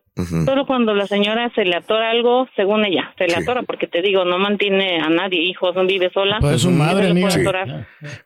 Solo 0.45 0.67
cuando 0.67 0.95
la 0.95 1.07
señora 1.07 1.51
se 1.55 1.65
le 1.65 1.75
atora 1.77 2.11
algo, 2.11 2.47
según 2.57 2.85
ella, 2.85 3.13
se 3.19 3.25
le 3.25 3.31
Sí. 3.35 3.43
atora, 3.43 3.63
porque 3.63 3.87
te 3.89 4.01
digo, 4.03 4.25
no 4.25 4.39
mantiene 4.39 4.99
a 5.01 5.09
nadie, 5.09 5.41
hijos, 5.43 5.75
no 5.75 5.85
vive 5.87 6.11
sola. 6.11 6.39
Pues 6.41 6.57
es 6.57 6.63
su 6.63 6.71
madre, 6.71 7.11
amiga. 7.11 7.31
Sí. 7.31 7.43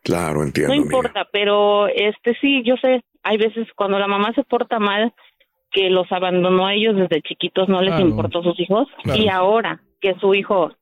Claro, 0.03 0.43
entiendo. 0.43 0.75
No 0.75 0.81
amiga. 0.81 0.97
importa, 0.97 1.29
pero 1.33 1.87
este 1.89 2.35
sí, 2.41 2.63
yo 2.65 2.75
sé, 2.77 3.03
hay 3.23 3.39
veces 3.39 3.67
cuando 3.77 3.99
la 3.99 4.07
mamá 4.09 4.33
se 4.35 4.43
porta 4.45 4.79
mal, 4.79 5.13
que 5.73 5.89
los 5.89 6.11
abandonó 6.11 6.67
a 6.67 6.75
ellos 6.75 6.97
desde 6.97 7.23
chiquitos, 7.23 7.69
no 7.69 7.81
les 7.81 7.95
Claro. 7.95 8.09
importó 8.09 8.43
sus 8.43 8.59
hijos, 8.61 8.89
Claro. 9.05 9.23
y 9.23 9.29
ahora 9.29 9.81
que 10.01 10.15
su 10.21 10.35
hijo 10.35 10.73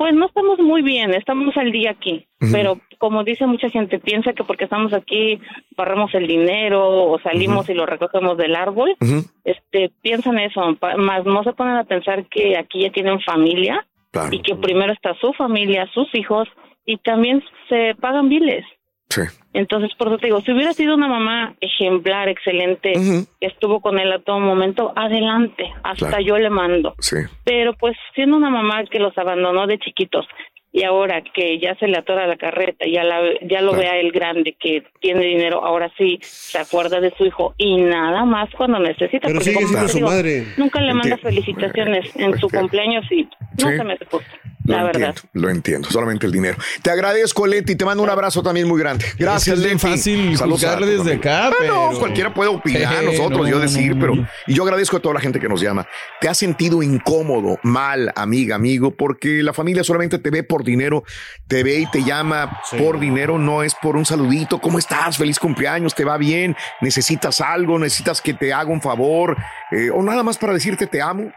Pues 0.00 0.14
no 0.14 0.24
estamos 0.24 0.58
muy 0.60 0.80
bien, 0.80 1.12
estamos 1.12 1.54
al 1.58 1.72
día 1.72 1.90
aquí, 1.90 2.26
pero 2.52 2.80
como 2.96 3.22
dice 3.22 3.44
mucha 3.46 3.68
gente, 3.68 3.98
piensa 3.98 4.32
que 4.32 4.44
porque 4.44 4.64
estamos 4.64 4.94
aquí 4.94 5.38
barramos 5.76 6.14
el 6.14 6.26
dinero 6.26 6.88
o 6.88 7.18
salimos 7.20 7.68
y 7.68 7.74
lo 7.74 7.84
recogemos 7.84 8.38
del 8.38 8.56
árbol, 8.56 8.96
este, 9.44 9.90
piensan 10.00 10.38
eso, 10.38 10.74
más 10.96 11.26
no 11.26 11.44
se 11.44 11.52
ponen 11.52 11.76
a 11.76 11.84
pensar 11.84 12.24
que 12.30 12.56
aquí 12.56 12.80
ya 12.80 12.90
tienen 12.92 13.20
familia 13.20 13.86
Claro. 14.10 14.30
y 14.32 14.40
que 14.40 14.54
primero 14.54 14.90
está 14.90 15.12
su 15.20 15.34
familia, 15.34 15.86
sus 15.92 16.08
hijos 16.14 16.48
y 16.86 16.96
también 16.96 17.44
se 17.68 17.94
pagan 18.00 18.30
biles. 18.30 18.64
Sí. 19.10 19.22
Entonces, 19.52 19.90
por 19.98 20.06
eso 20.08 20.18
te 20.18 20.28
digo, 20.28 20.40
si 20.40 20.52
hubiera 20.52 20.72
sido 20.72 20.94
una 20.94 21.08
mamá 21.08 21.54
ejemplar, 21.60 22.28
excelente, 22.28 22.92
que 23.40 23.46
estuvo 23.46 23.80
con 23.80 23.98
él 23.98 24.12
a 24.12 24.20
todo 24.20 24.38
momento, 24.38 24.92
adelante, 24.94 25.64
hasta 25.82 26.08
Claro. 26.08 26.22
yo 26.24 26.38
le 26.38 26.48
mando. 26.50 26.94
Sí. 27.00 27.16
Pero 27.44 27.74
pues 27.74 27.96
siendo 28.14 28.36
una 28.36 28.50
mamá 28.50 28.84
que 28.84 29.00
los 29.00 29.16
abandonó 29.18 29.66
de 29.66 29.78
chiquitos 29.78 30.26
y 30.72 30.84
ahora 30.84 31.22
que 31.34 31.58
ya 31.58 31.74
se 31.76 31.86
le 31.88 31.98
atora 31.98 32.26
la 32.26 32.36
carreta, 32.36 32.84
ya 32.86 33.02
la, 33.04 33.20
ya 33.42 33.60
lo 33.60 33.72
Claro. 33.72 33.82
ve 33.82 33.88
a 33.88 33.96
él 34.00 34.12
grande, 34.12 34.56
que 34.60 34.84
tiene 35.00 35.24
dinero, 35.24 35.64
ahora 35.64 35.90
sí 35.98 36.18
se 36.22 36.58
acuerda 36.58 37.00
de 37.00 37.12
su 37.16 37.24
hijo 37.26 37.54
y 37.58 37.76
nada 37.78 38.24
más 38.24 38.48
cuando 38.56 38.78
necesita. 38.78 39.26
Pero 39.28 39.40
sigue 39.40 39.58
siendo 39.66 39.88
su 39.88 39.96
digo, 39.96 40.08
madre. 40.08 40.46
Nunca 40.56 40.80
le 40.80 40.94
manda 40.94 41.16
felicitaciones 41.18 42.14
en 42.16 42.38
su 42.38 42.48
cumpleaños 42.48 43.04
y 43.10 43.24
no 43.62 43.70
Sí. 43.70 43.76
se 43.76 43.84
me 43.84 43.92
hace 43.94 44.04
justo, 44.06 44.30
Lo 44.64 44.76
la 44.76 44.84
verdad. 44.84 45.08
entiendo, 45.08 45.30
lo 45.34 45.50
entiendo, 45.50 45.90
solamente 45.90 46.26
el 46.26 46.32
dinero. 46.32 46.56
Te 46.82 46.90
agradezco, 46.90 47.46
Leti, 47.46 47.74
te 47.76 47.84
mando 47.84 48.02
un 48.02 48.10
abrazo 48.10 48.42
también 48.42 48.68
muy 48.68 48.78
grande. 48.80 49.04
Gracias, 49.18 49.58
Es 49.58 49.64
Leti. 49.64 49.78
fácil 49.78 50.36
Saludos 50.36 50.64
a 50.64 50.76
desde 50.76 51.14
acá, 51.14 51.50
Bueno, 51.58 51.88
pero- 51.90 51.98
cualquiera 51.98 52.32
puede 52.32 52.50
opinar, 52.50 53.02
Eh, 53.02 53.06
nosotros, 53.06 53.40
no, 53.42 53.48
yo 53.48 53.58
decir, 53.58 53.96
no, 53.96 54.00
pero 54.00 54.26
y 54.46 54.54
yo 54.54 54.62
agradezco 54.62 54.96
a 54.96 55.00
toda 55.00 55.14
la 55.14 55.20
gente 55.20 55.40
que 55.40 55.48
nos 55.48 55.60
llama. 55.60 55.86
¿Te 56.20 56.28
has 56.28 56.38
sentido 56.38 56.82
incómodo, 56.82 57.58
mal, 57.62 58.12
amiga, 58.14 58.54
amigo? 58.56 58.92
Porque 58.92 59.42
la 59.42 59.52
familia 59.52 59.82
solamente 59.84 60.18
te 60.18 60.30
ve 60.30 60.42
por 60.44 60.59
dinero, 60.64 61.04
te 61.46 61.62
ve 61.62 61.80
y 61.80 61.86
te 61.90 62.02
llama 62.04 62.60
por 62.78 62.98
dinero, 62.98 63.38
no 63.38 63.62
es 63.62 63.74
por 63.74 63.96
un 63.96 64.04
saludito. 64.04 64.60
¿Cómo 64.60 64.78
estás? 64.78 65.16
Feliz 65.18 65.38
cumpleaños, 65.38 65.94
¿te 65.94 66.04
va 66.04 66.16
bien? 66.16 66.56
¿Necesitas 66.80 67.40
algo? 67.40 67.78
¿Necesitas 67.78 68.20
que 68.20 68.34
te 68.34 68.52
haga 68.52 68.70
un 68.70 68.80
favor? 68.80 69.36
Eh, 69.70 69.90
o 69.90 70.02
nada 70.02 70.22
más 70.22 70.38
para 70.38 70.52
decirte 70.52 70.86
te 70.86 71.00
amo. 71.02 71.30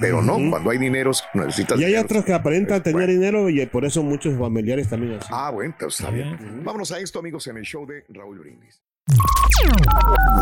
Pero 0.00 0.20
no, 0.20 0.36
cuando 0.50 0.70
hay 0.70 0.78
dineros 0.78 1.22
necesitas 1.32 1.78
Y 1.78 1.82
hay 1.84 1.90
dinero. 1.90 2.04
otros 2.06 2.24
que 2.24 2.32
aparentan 2.32 2.82
tener 2.82 3.06
Bueno. 3.06 3.12
dinero 3.12 3.48
y 3.48 3.64
por 3.66 3.84
eso 3.84 4.02
muchos 4.02 4.36
familiares 4.36 4.88
también 4.88 5.14
así. 5.20 5.28
Ah, 5.30 5.50
bueno, 5.50 5.70
entonces 5.72 6.00
está 6.00 6.10
bien. 6.12 6.64
Vámonos 6.64 6.90
a 6.90 6.98
esto, 6.98 7.20
amigos, 7.20 7.46
en 7.46 7.56
el 7.58 7.62
show 7.64 7.86
de 7.86 8.04
Raúl 8.08 8.40
Brindis. 8.40 8.82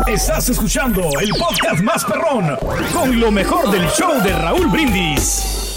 Estás 0.07 0.49
escuchando 0.49 1.01
el 1.21 1.29
podcast 1.29 1.81
más 1.83 2.03
perrón 2.05 2.57
con 2.91 3.19
lo 3.19 3.31
mejor 3.31 3.69
del 3.69 3.87
show 3.89 4.19
de 4.23 4.33
Raúl 4.33 4.65
Brindis. 4.67 5.74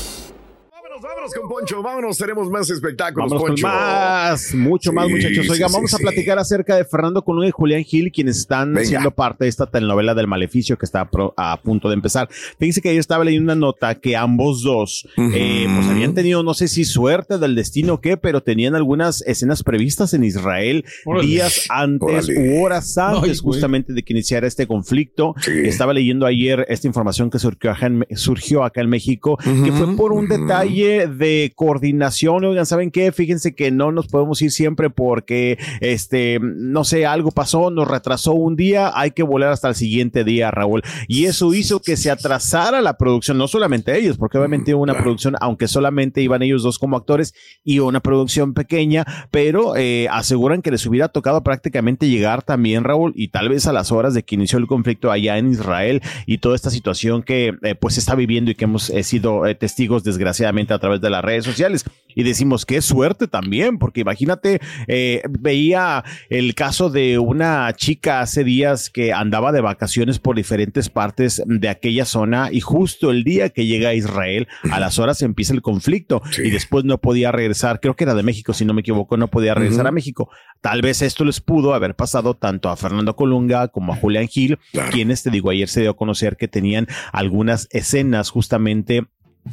Vámonos, 1.01 1.03
vámonos 1.03 1.35
con 1.35 1.49
Poncho, 1.49 1.83
vámonos, 1.83 2.19
tenemos 2.19 2.51
más 2.51 2.71
espectáculos, 2.71 3.31
Vamos 3.31 3.43
con 3.43 3.51
Poncho. 3.53 3.67
más, 3.69 4.55
mucho 4.55 4.93
más 4.93 5.09
muchachos. 5.09 5.49
Oigan, 5.49 5.69
sí, 5.69 5.75
vamos 5.75 5.91
sí, 5.91 5.97
a 5.97 5.99
sí. 5.99 6.03
platicar 6.03 6.39
acerca 6.39 6.77
de 6.77 6.85
Fernando 6.85 7.23
Colunga 7.23 7.47
y 7.49 7.51
Julián 7.53 7.85
Gil, 7.85 8.11
quienes 8.11 8.39
están 8.39 8.73
Venga. 8.75 8.89
siendo 8.89 9.11
parte 9.13 9.45
de 9.45 9.49
esta 9.51 9.67
telenovela 9.67 10.15
del 10.15 10.27
Maleficio 10.27 10.77
que 10.77 10.85
está 10.87 11.09
pro- 11.11 11.35
a 11.37 11.61
punto 11.63 11.89
de 11.89 11.95
empezar. 11.95 12.29
Fíjense 12.59 12.81
que 12.83 12.93
yo 12.95 13.01
estaba 13.01 13.25
leyendo 13.25 13.53
una 13.53 13.55
nota 13.61 13.95
que 13.95 14.17
ambos 14.17 14.63
dos, 14.63 15.07
eh, 15.17 15.67
pues 15.73 15.87
habían 15.89 16.15
tenido, 16.15 16.43
no 16.43 16.55
sé 16.55 16.67
si 16.69 16.85
suerte 16.85 17.39
del 17.39 17.55
destino 17.55 17.95
o 17.95 18.01
qué, 18.01 18.17
pero 18.17 18.43
tenían 18.43 18.75
algunas 18.75 19.23
escenas 19.23 19.63
previstas 19.63 20.15
en 20.15 20.25
Israel 20.25 20.85
Órale. 21.07 21.27
días 21.27 21.67
antes 21.71 22.29
Órale. 22.29 22.51
u 22.59 22.65
horas 22.65 22.99
antes 22.99 23.31
Ay, 23.31 23.37
justamente 23.37 23.93
de 23.93 24.03
que 24.03 24.13
iniciara 24.13 24.47
este 24.47 24.67
conflicto. 24.67 25.35
Sí. 25.43 25.53
Estaba 25.65 25.93
leyendo 25.93 26.27
ayer 26.27 26.67
esta 26.69 26.87
información 26.87 27.31
que 27.31 27.39
surgió 27.39 27.71
acá 27.71 27.87
en, 27.87 28.07
surgió 28.17 28.65
acá 28.65 28.81
en 28.81 28.89
México, 28.89 29.37
que 29.39 29.73
fue 29.73 29.97
por 29.97 30.13
un 30.13 30.27
detalle 30.29 30.88
de 30.89 31.53
coordinación. 31.55 32.45
Oigan, 32.45 32.67
¿saben 32.67 32.91
qué? 32.91 33.13
Fíjense 33.13 33.55
que 33.55 33.71
no 33.71 33.93
nos 33.93 34.09
podemos 34.09 34.41
ir 34.43 34.51
siempre 34.51 34.91
porque, 34.91 35.59
este, 35.81 36.39
no 36.41 36.85
sé, 36.85 37.07
algo 37.07 37.31
pasó, 37.31 37.71
nos 37.71 37.89
retrasó 37.89 38.33
un 38.33 38.57
día, 38.57 38.93
hay 38.95 39.11
que 39.11 39.23
volar 39.23 39.53
hasta 39.53 39.69
el 39.69 39.75
siguiente 39.75 40.25
día, 40.25 40.51
Raúl. 40.51 40.83
Y 41.07 41.27
eso 41.27 41.53
hizo 41.55 41.81
que 41.81 41.97
se 41.97 42.11
atrasara 42.11 42.81
la 42.81 42.97
producción, 42.97 43.39
no 43.39 43.49
solamente 43.49 43.97
ellos, 43.97 44.17
porque 44.17 44.39
obviamente 44.39 44.75
una 44.75 44.95
producción, 44.95 45.37
aunque 45.41 45.69
solamente 45.69 46.23
iban 46.23 46.43
ellos 46.43 46.63
dos 46.63 46.79
como 46.79 46.97
actores 46.97 47.35
y 47.65 47.79
una 47.79 48.01
producción 48.01 48.55
pequeña, 48.55 49.05
pero 49.31 49.77
eh, 49.77 50.09
aseguran 50.11 50.63
que 50.63 50.71
les 50.71 50.87
hubiera 50.87 51.09
tocado 51.09 51.43
prácticamente 51.43 52.09
llegar 52.09 52.43
también, 52.43 52.85
Raúl, 52.85 53.13
y 53.15 53.29
tal 53.29 53.49
vez 53.49 53.67
a 53.67 53.73
las 53.73 53.93
horas 53.93 54.15
de 54.15 54.23
que 54.23 54.35
inició 54.35 54.59
el 54.59 54.67
conflicto 54.67 55.11
allá 55.11 55.39
en 55.39 55.51
Israel 55.51 56.03
y 56.27 56.39
toda 56.39 56.55
esta 56.55 56.71
situación 56.71 57.23
que 57.23 57.55
eh, 57.63 57.75
pues 57.75 57.95
se 57.95 58.01
está 58.01 58.15
viviendo 58.15 58.51
y 58.51 58.55
que 58.55 58.65
hemos 58.65 58.91
eh, 58.91 59.03
sido 59.03 59.47
eh, 59.47 59.55
testigos 59.55 60.05
desgraciadamente 60.05 60.75
a 60.79 60.81
través 60.81 61.01
de 61.01 61.11
las 61.11 61.25
redes 61.25 61.45
sociales. 61.45 61.85
Y 62.15 62.23
decimos 62.25 62.67
qué 62.67 62.81
suerte 62.83 63.29
también, 63.29 63.79
porque 63.79 64.01
imagínate, 64.01 64.61
eh, 64.89 65.23
veía 65.29 66.03
el 66.31 66.55
caso 66.57 66.91
de 66.91 67.19
una 67.19 67.73
chica 67.77 68.21
hace 68.21 68.43
días 68.43 68.91
que 68.91 69.13
andaba 69.13 69.53
de 69.53 69.61
vacaciones 69.61 70.19
por 70.19 70.35
diferentes 70.35 70.89
partes 70.89 71.43
de 71.47 71.69
aquella 71.69 72.05
zona 72.07 72.49
y 72.51 72.61
justo 72.61 73.11
el 73.11 73.23
día 73.23 73.51
que 73.51 73.67
llega 73.67 73.91
a 73.91 73.95
Israel, 73.95 74.49
a 74.73 74.81
las 74.81 74.99
horas 74.99 75.23
empieza 75.23 75.53
el 75.53 75.63
conflicto 75.63 76.23
Sí. 76.33 76.43
y 76.47 76.51
después 76.51 76.85
no 76.85 76.99
podía 76.99 77.31
regresar, 77.31 77.79
creo 77.81 77.95
que 77.95 78.05
era 78.05 78.15
de 78.15 78.23
México, 78.25 78.53
si 78.53 78.65
no 78.65 78.75
me 78.75 78.81
equivoco, 78.81 79.17
no 79.17 79.29
podía 79.29 79.55
regresar 79.55 79.87
a 79.87 79.93
México. 79.93 80.29
Tal 80.61 80.83
vez 80.83 81.03
esto 81.03 81.25
les 81.25 81.41
pudo 81.41 81.73
haber 81.75 81.95
pasado 81.95 82.35
tanto 82.35 82.69
a 82.69 82.77
Fernando 82.77 83.15
Colunga 83.15 83.69
como 83.69 83.93
a 83.93 83.97
Julián 83.97 84.27
Gil, 84.27 84.59
Claro. 84.73 84.91
quienes, 84.91 85.23
te 85.23 85.31
digo, 85.31 85.51
ayer 85.51 85.69
se 85.69 85.83
dio 85.83 85.91
a 85.91 85.97
conocer 85.97 86.37
que 86.37 86.49
tenían 86.49 86.89
algunas 87.13 87.69
escenas 87.71 88.31
justamente 88.31 89.05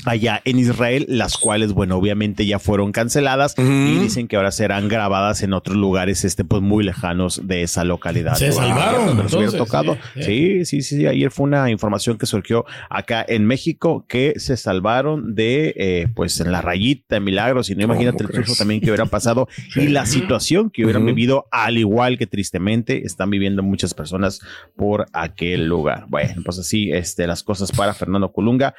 allá 0.05 0.41
en 0.45 0.59
Israel, 0.59 1.05
las 1.07 1.37
cuales, 1.37 1.73
bueno, 1.73 1.95
obviamente 1.95 2.45
ya 2.45 2.59
fueron 2.59 2.91
canceladas 2.91 3.55
y 3.57 3.97
dicen 3.97 4.27
que 4.27 4.35
ahora 4.35 4.51
serán 4.51 4.87
grabadas 4.87 5.41
en 5.41 5.53
otros 5.53 5.77
lugares, 5.77 6.25
este, 6.25 6.43
pues 6.43 6.61
muy 6.61 6.83
lejanos 6.83 7.41
de 7.47 7.63
esa 7.63 7.83
localidad. 7.83 8.35
Se 8.35 8.51
salvaron, 8.51 9.07
donde 9.07 9.23
entonces, 9.23 9.57
tocado. 9.57 9.97
sí, 10.15 10.35
Sí, 10.35 10.65
sí, 10.65 10.81
sí, 10.81 10.97
sí, 10.97 11.07
ayer 11.07 11.31
fue 11.31 11.45
una 11.45 11.69
información 11.69 12.17
que 12.17 12.25
surgió 12.25 12.65
acá 12.89 13.25
en 13.27 13.45
México 13.45 14.05
que 14.07 14.33
se 14.37 14.57
salvaron 14.57 15.33
de, 15.33 15.73
eh, 15.77 16.07
pues, 16.13 16.39
en 16.39 16.51
la 16.51 16.61
rayita 16.61 17.15
de 17.15 17.19
milagros. 17.21 17.69
Y 17.69 17.75
no 17.75 17.83
imagínate 17.83 18.23
el 18.23 18.33
susto 18.33 18.55
también 18.55 18.81
que 18.81 18.87
hubiera 18.87 19.05
pasado 19.05 19.47
y 19.75 19.87
la 19.87 20.05
situación 20.05 20.69
que 20.69 20.83
hubieran 20.83 21.05
vivido, 21.05 21.47
al 21.51 21.77
igual 21.77 22.17
que 22.17 22.27
tristemente 22.27 23.05
están 23.05 23.29
viviendo 23.29 23.63
muchas 23.63 23.93
personas 23.93 24.41
por 24.75 25.05
aquel 25.13 25.67
lugar. 25.67 26.05
Bueno, 26.09 26.41
pues 26.43 26.59
así, 26.59 26.91
este, 26.91 27.27
las 27.27 27.43
cosas 27.43 27.71
para 27.71 27.93
Fernando 27.93 28.31
Colunga 28.31 28.75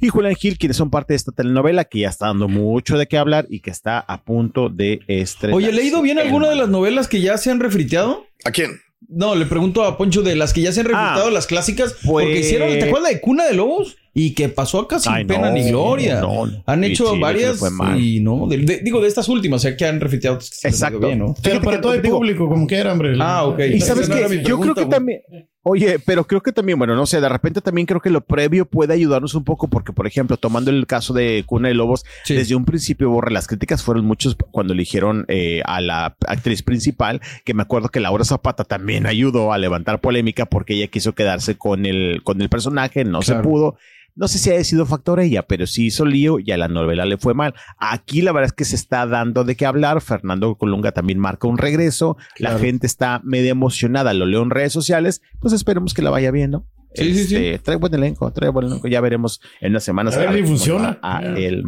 y 0.00 0.08
Julián 0.08 0.34
Gil, 0.34 0.47
quienes 0.56 0.76
son 0.78 0.88
parte 0.90 1.12
de 1.12 1.16
esta 1.16 1.32
telenovela 1.32 1.84
que 1.84 1.98
ya 1.98 2.08
está 2.08 2.26
dando 2.28 2.48
mucho 2.48 2.96
de 2.96 3.06
qué 3.06 3.18
hablar 3.18 3.46
y 3.50 3.60
que 3.60 3.70
está 3.70 3.98
a 3.98 4.22
punto 4.24 4.68
de 4.70 5.00
estrenar. 5.08 5.56
Oye, 5.56 5.68
¿he 5.68 5.72
leído 5.72 6.00
bien 6.00 6.18
alguna 6.18 6.48
de 6.48 6.56
las 6.56 6.68
novelas 6.70 7.08
que 7.08 7.20
ya 7.20 7.36
se 7.36 7.50
han 7.50 7.60
refriteado? 7.60 8.24
¿A 8.44 8.50
quién? 8.52 8.70
No, 9.08 9.34
le 9.34 9.46
pregunto 9.46 9.84
a 9.84 9.96
Poncho 9.96 10.22
de 10.22 10.34
las 10.36 10.52
que 10.52 10.60
ya 10.60 10.72
se 10.72 10.80
han 10.80 10.86
refritado, 10.86 11.28
Ah, 11.28 11.30
las 11.30 11.46
clásicas, 11.46 11.92
pues- 12.04 12.24
porque 12.26 12.40
hicieron, 12.40 12.70
¿te 12.78 12.84
acuerdas 12.84 13.12
de 13.12 13.20
Cuna 13.20 13.44
de 13.46 13.54
Lobos? 13.54 13.96
Y 14.12 14.34
que 14.34 14.48
pasó 14.48 14.80
acá 14.80 14.98
sin 14.98 15.12
Ay, 15.12 15.22
no, 15.24 15.28
pena 15.34 15.50
ni 15.52 15.68
gloria. 15.70 16.20
no, 16.20 16.46
no. 16.46 16.62
Han 16.66 16.82
hecho 16.82 17.12
sí, 17.14 17.20
varias 17.20 17.60
y 17.96 18.18
no, 18.20 18.48
de- 18.48 18.58
de- 18.58 18.78
digo 18.78 19.00
de 19.00 19.06
estas 19.06 19.28
últimas, 19.28 19.60
o 19.60 19.62
sea, 19.62 19.76
que 19.76 19.84
han 19.86 20.00
pues, 20.00 20.10
que 20.10 20.16
ido 20.26 20.38
Exacto. 20.64 20.98
bien, 20.98 21.20
¿no? 21.20 21.34
Pero 21.40 21.60
para 21.60 21.76
que 21.76 21.82
todo 21.82 21.94
el 21.94 22.02
digo- 22.02 22.16
público, 22.16 22.48
como 22.48 22.66
quiera, 22.66 22.92
hombre. 22.92 23.16
Ah, 23.20 23.44
ok. 23.46 23.60
Y 23.72 23.80
sabes 23.80 24.08
era 24.10 24.28
que 24.28 24.42
yo 24.42 24.58
creo 24.58 24.74
que 24.74 24.86
también, 24.86 25.20
oye, 25.68 25.98
pero 25.98 26.26
creo 26.26 26.40
que 26.42 26.52
también, 26.52 26.78
bueno, 26.78 26.94
no 26.94 27.06
sé, 27.06 27.20
de 27.20 27.28
repente 27.28 27.60
también 27.60 27.86
creo 27.86 28.00
que 28.00 28.10
lo 28.10 28.20
previo 28.20 28.64
puede 28.66 28.94
ayudarnos 28.94 29.34
un 29.34 29.44
poco 29.44 29.68
porque, 29.68 29.92
por 29.92 30.06
ejemplo, 30.06 30.36
tomando 30.36 30.70
el 30.70 30.86
caso 30.86 31.12
de 31.14 31.44
Cuna 31.46 31.68
de 31.68 31.74
Lobos, 31.74 32.04
Sí. 32.24 32.34
desde 32.34 32.54
un 32.54 32.64
principio, 32.64 33.10
Borre, 33.10 33.32
las 33.32 33.46
críticas 33.46 33.82
fueron 33.82 34.04
muchos 34.04 34.36
cuando 34.50 34.72
eligieron 34.72 35.24
eh, 35.28 35.62
a 35.64 35.80
la 35.80 36.16
actriz 36.26 36.62
principal, 36.62 37.20
que 37.44 37.54
me 37.54 37.62
acuerdo 37.62 37.88
que 37.88 38.00
Laura 38.00 38.24
Zapata 38.24 38.64
también 38.64 39.06
ayudó 39.06 39.52
a 39.52 39.58
levantar 39.58 40.00
polémica 40.00 40.46
porque 40.46 40.74
ella 40.74 40.88
quiso 40.88 41.14
quedarse 41.14 41.56
con 41.56 41.86
el, 41.86 42.22
con 42.24 42.40
el 42.40 42.48
personaje, 42.48 43.04
no 43.04 43.22
se 43.22 43.34
pudo. 43.36 43.76
No 44.18 44.26
sé 44.26 44.38
si 44.38 44.50
haya 44.50 44.64
sido 44.64 44.84
factor 44.84 45.20
ella, 45.20 45.46
pero 45.46 45.64
sí 45.68 45.86
hizo 45.86 46.04
lío 46.04 46.40
y 46.40 46.50
a 46.50 46.56
la 46.56 46.66
novela 46.66 47.06
le 47.06 47.18
fue 47.18 47.34
mal. 47.34 47.54
Aquí 47.78 48.20
la 48.20 48.32
verdad 48.32 48.46
es 48.46 48.52
que 48.52 48.64
se 48.64 48.74
está 48.74 49.06
dando 49.06 49.44
de 49.44 49.54
qué 49.54 49.64
hablar. 49.64 50.00
Fernando 50.00 50.56
Colunga 50.56 50.90
también 50.90 51.20
marca 51.20 51.46
un 51.46 51.56
regreso. 51.56 52.16
La 52.38 52.58
gente 52.58 52.88
está 52.88 53.20
medio 53.22 53.52
emocionada, 53.52 54.12
lo 54.14 54.26
leo 54.26 54.42
en 54.42 54.50
redes 54.50 54.72
sociales. 54.72 55.22
Pues 55.38 55.54
esperemos 55.54 55.94
que 55.94 56.02
la 56.02 56.10
vaya 56.10 56.32
viendo. 56.32 56.66
Sí, 56.94 57.14
sí, 57.14 57.24
sí. 57.24 57.36
Este, 57.36 57.58
Trae 57.60 57.76
buen 57.76 57.94
elenco, 57.94 58.32
trae 58.32 58.50
buen 58.50 58.66
elenco. 58.66 58.88
Ya 58.88 59.00
veremos 59.00 59.40
en 59.60 59.70
unas 59.70 59.84
semanas. 59.84 60.16
A 60.16 60.18
ver 60.18 60.34
si 60.34 60.42
funciona. 60.42 60.98
A 61.00 61.20
el, 61.20 61.62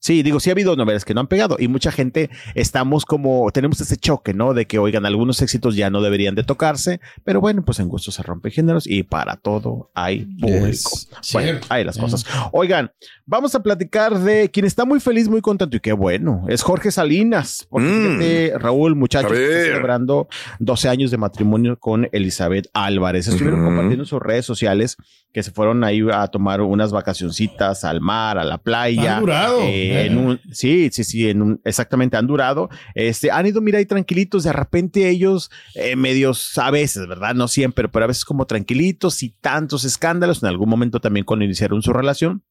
Sí, 0.00 0.22
digo, 0.22 0.40
sí 0.40 0.50
ha 0.50 0.54
habido 0.54 0.74
novelas 0.76 1.04
que 1.04 1.12
no 1.14 1.20
han 1.20 1.26
pegado 1.26 1.56
y 1.58 1.68
mucha 1.68 1.92
gente 1.92 2.30
estamos 2.54 3.04
como, 3.04 3.50
tenemos 3.52 3.80
ese 3.80 3.96
choque, 3.96 4.32
¿no? 4.34 4.54
De 4.54 4.66
que, 4.66 4.78
oigan, 4.78 5.04
algunos 5.06 5.40
éxitos 5.42 5.76
ya 5.76 5.90
no 5.90 6.00
deberían 6.00 6.34
de 6.34 6.42
tocarse, 6.42 7.00
pero 7.22 7.40
bueno, 7.40 7.64
pues 7.64 7.78
en 7.80 7.88
gusto 7.88 8.10
se 8.10 8.22
rompe 8.22 8.50
géneros 8.50 8.86
y 8.86 9.02
para 9.02 9.36
todo 9.36 9.90
hay 9.94 10.24
público. 10.40 10.66
Yes. 10.66 11.08
Bueno, 11.32 11.58
Sí. 11.60 11.66
hay 11.68 11.84
las 11.84 11.98
cosas. 11.98 12.24
Oigan, 12.52 12.90
vamos 13.26 13.54
a 13.54 13.62
platicar 13.62 14.18
de 14.18 14.50
quien 14.50 14.64
está 14.66 14.84
muy 14.84 15.00
feliz, 15.00 15.28
muy 15.28 15.42
contento 15.42 15.76
y 15.76 15.80
qué 15.80 15.92
bueno, 15.92 16.44
es 16.48 16.62
Jorge 16.62 16.90
Salinas. 16.90 17.66
Porque 17.68 17.86
Mm. 17.88 18.18
fíjate, 18.18 18.58
Raúl, 18.58 18.96
muchachos, 18.96 19.32
A 19.32 19.34
está 19.34 19.62
celebrando 19.64 20.28
12 20.58 20.88
años 20.88 21.10
de 21.10 21.18
matrimonio 21.18 21.78
con 21.78 22.08
Elizabeth 22.12 22.68
Álvarez. 22.72 23.28
Estuvieron 23.28 23.62
compartiendo 23.64 24.04
en 24.04 24.06
sus 24.08 24.20
redes 24.20 24.46
sociales 24.46 24.96
que 25.32 25.42
se 25.44 25.50
fueron 25.52 25.84
ahí 25.84 26.00
a 26.12 26.26
tomar 26.26 26.60
unas 26.60 26.90
vacacioncitas 26.90 27.84
al 27.84 28.00
mar, 28.00 28.38
a 28.38 28.44
la 28.44 28.58
playa. 28.58 29.16
Han 29.16 29.20
durado. 29.20 29.60
Eh, 29.62 29.89
en 29.90 30.18
un, 30.18 30.40
sí, 30.52 30.90
sí, 30.92 31.04
sí, 31.04 31.28
en 31.28 31.42
un, 31.42 31.60
exactamente 31.64 32.16
han 32.16 32.26
durado. 32.26 32.68
Este, 32.94 33.30
han 33.30 33.46
ido, 33.46 33.60
mira, 33.60 33.78
ahí 33.78 33.86
tranquilitos. 33.86 34.44
De 34.44 34.52
repente 34.52 35.08
ellos, 35.08 35.50
eh, 35.74 35.96
medios 35.96 36.56
a 36.58 36.70
veces, 36.70 37.06
¿verdad? 37.06 37.34
No 37.34 37.48
siempre, 37.48 37.88
pero 37.88 38.04
a 38.04 38.08
veces 38.08 38.24
como 38.24 38.46
tranquilitos 38.46 39.22
y 39.22 39.30
tantos 39.30 39.84
escándalos. 39.84 40.42
En 40.42 40.48
algún 40.48 40.68
momento 40.68 41.00
también 41.00 41.24
cuando 41.24 41.44
iniciaron 41.44 41.82
su 41.82 41.92
relación 41.92 42.42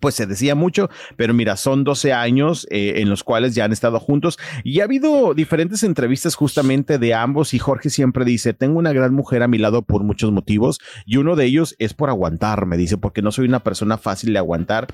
pues 0.00 0.14
se 0.14 0.26
decía 0.26 0.54
mucho, 0.54 0.90
pero 1.16 1.34
mira, 1.34 1.56
son 1.56 1.84
12 1.84 2.12
años 2.12 2.66
eh, 2.70 2.94
en 2.96 3.08
los 3.08 3.24
cuales 3.24 3.54
ya 3.54 3.64
han 3.64 3.72
estado 3.72 4.00
juntos 4.00 4.38
y 4.64 4.80
ha 4.80 4.84
habido 4.84 5.34
diferentes 5.34 5.82
entrevistas 5.82 6.34
justamente 6.34 6.98
de 6.98 7.14
ambos 7.14 7.54
y 7.54 7.58
Jorge 7.58 7.90
siempre 7.90 8.24
dice, 8.24 8.52
tengo 8.52 8.78
una 8.78 8.92
gran 8.92 9.14
mujer 9.14 9.42
a 9.42 9.48
mi 9.48 9.58
lado 9.58 9.82
por 9.82 10.02
muchos 10.02 10.32
motivos 10.32 10.80
y 11.04 11.16
uno 11.16 11.36
de 11.36 11.44
ellos 11.44 11.74
es 11.78 11.94
por 11.94 12.10
aguantarme, 12.10 12.76
dice, 12.76 12.96
porque 12.96 13.22
no 13.22 13.32
soy 13.32 13.46
una 13.46 13.60
persona 13.60 13.98
fácil 13.98 14.32
de 14.32 14.38
aguantar 14.38 14.88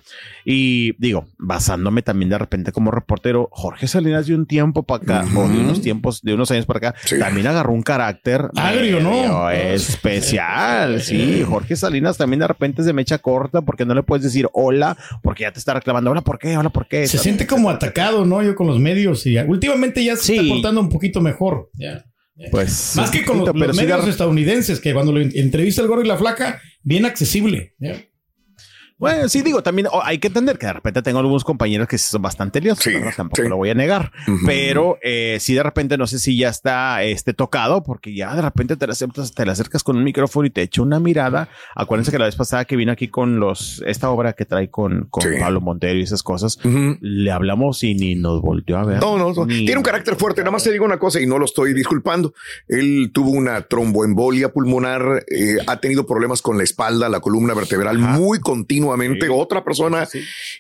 y 0.44 0.94
digo, 0.98 1.26
basándome 1.38 2.02
también 2.02 2.30
de 2.30 2.38
repente 2.38 2.72
como 2.72 2.90
reportero, 2.90 3.48
Jorge 3.52 3.88
Salinas 3.88 4.26
de 4.26 4.34
un 4.34 4.46
tiempo 4.46 4.82
para 4.82 5.02
acá, 5.02 5.26
o 5.36 5.48
de 5.48 5.58
unos 5.58 5.80
tiempos, 5.80 6.22
de 6.22 6.34
unos 6.34 6.50
años 6.50 6.66
para 6.66 6.78
acá, 6.78 6.94
también 7.18 7.46
agarró 7.46 7.72
un 7.72 7.82
carácter 7.82 8.50
agrio, 8.56 9.00
¿no? 9.00 9.50
Especial, 9.50 11.00
sí, 11.00 11.44
Jorge 11.46 11.76
Salinas 11.76 12.16
también 12.16 12.40
de 12.40 12.48
repente 12.48 12.82
se 12.82 12.92
me 12.92 13.02
echa 13.02 13.18
corta 13.18 13.62
porque 13.62 13.84
no 13.84 13.94
le 13.94 14.02
puedes 14.02 14.24
decir 14.24 14.48
hola 14.52 14.91
porque 15.22 15.42
ya 15.42 15.52
te 15.52 15.58
está 15.58 15.74
reclamando, 15.74 16.10
hola, 16.10 16.22
¿por 16.22 16.38
qué? 16.38 16.56
Hola, 16.56 16.70
¿por 16.70 16.86
qué? 16.86 17.06
Se 17.06 17.18
siente 17.18 17.46
como 17.46 17.70
atacado, 17.70 18.24
¿no? 18.24 18.42
Yo 18.42 18.54
con 18.54 18.66
los 18.66 18.78
medios 18.78 19.26
y 19.26 19.38
últimamente 19.38 20.04
ya 20.04 20.16
se 20.16 20.36
está 20.36 20.48
portando 20.48 20.80
un 20.80 20.88
poquito 20.88 21.20
mejor. 21.20 21.70
Pues 22.50 22.94
más 22.96 23.10
que 23.10 23.24
con 23.24 23.38
los, 23.38 23.54
medios 23.76 24.08
estadounidenses, 24.08 24.80
que 24.80 24.92
cuando 24.92 25.12
lo 25.12 25.20
entrevista 25.20 25.82
el 25.82 25.88
gordo 25.88 26.02
y 26.02 26.08
la 26.08 26.16
flaca, 26.16 26.60
bien 26.82 27.04
accesible. 27.04 27.74
Bueno, 29.02 29.28
sí, 29.28 29.42
digo, 29.42 29.64
también 29.64 29.88
oh, 29.90 30.00
hay 30.00 30.18
que 30.18 30.28
entender 30.28 30.58
que 30.58 30.66
de 30.66 30.74
repente 30.74 31.02
tengo 31.02 31.18
algunos 31.18 31.42
compañeros 31.42 31.88
que 31.88 31.98
son 31.98 32.22
bastante 32.22 32.60
liosos, 32.60 32.86
tampoco 33.16 33.42
lo 33.48 33.56
voy 33.56 33.70
a 33.70 33.74
negar, 33.74 34.12
pero 34.46 34.96
eh, 35.02 35.38
sí 35.40 35.54
de 35.54 35.62
repente 35.64 35.98
no 35.98 36.06
sé 36.06 36.20
si 36.20 36.38
ya 36.38 36.48
está 36.48 37.02
este, 37.02 37.34
tocado, 37.34 37.82
porque 37.82 38.14
ya 38.14 38.32
de 38.36 38.42
repente 38.42 38.76
te 38.76 38.86
le, 38.86 38.92
acercas, 38.92 39.34
te 39.34 39.42
acercas 39.42 39.82
con 39.82 39.96
un 39.96 40.04
micrófono 40.04 40.46
y 40.46 40.50
te 40.50 40.62
echa 40.62 40.82
una 40.82 41.00
mirada. 41.00 41.48
Acuérdense 41.74 42.12
que 42.12 42.18
la 42.20 42.26
vez 42.26 42.36
pasada 42.36 42.64
que 42.64 42.76
vino 42.76 42.92
aquí 42.92 43.08
con 43.08 43.40
los, 43.40 43.82
esta 43.88 44.08
obra 44.08 44.34
que 44.34 44.44
trae 44.44 44.70
con, 44.70 45.08
con 45.10 45.24
Pablo 45.40 45.60
Montero 45.60 45.98
y 45.98 46.02
esas 46.02 46.22
cosas, 46.22 46.60
le 47.00 47.30
hablamos 47.32 47.82
y 47.82 47.96
ni 47.96 48.14
nos 48.14 48.40
volteó 48.40 48.78
a 48.78 48.84
ver. 48.84 49.00
No, 49.00 49.18
no, 49.18 49.46
tiene 49.48 49.78
un 49.78 49.82
carácter 49.82 50.14
fuerte. 50.14 50.42
Nada 50.42 50.52
más 50.52 50.62
te 50.62 50.70
digo 50.70 50.84
una 50.84 51.00
cosa 51.00 51.20
y 51.20 51.26
no 51.26 51.40
lo 51.40 51.46
estoy 51.46 51.74
disculpando. 51.74 52.34
Él 52.68 53.10
tuvo 53.12 53.30
una 53.30 53.62
tromboembolia 53.62 54.52
pulmonar, 54.52 55.24
eh, 55.28 55.56
ha 55.66 55.80
tenido 55.80 56.06
problemas 56.06 56.40
con 56.40 56.56
la 56.56 56.62
espalda, 56.62 57.08
la 57.08 57.18
columna 57.18 57.52
vertebral 57.52 57.98
muy 57.98 58.38
continua 58.38 58.91
otra 59.30 59.64
persona 59.64 60.08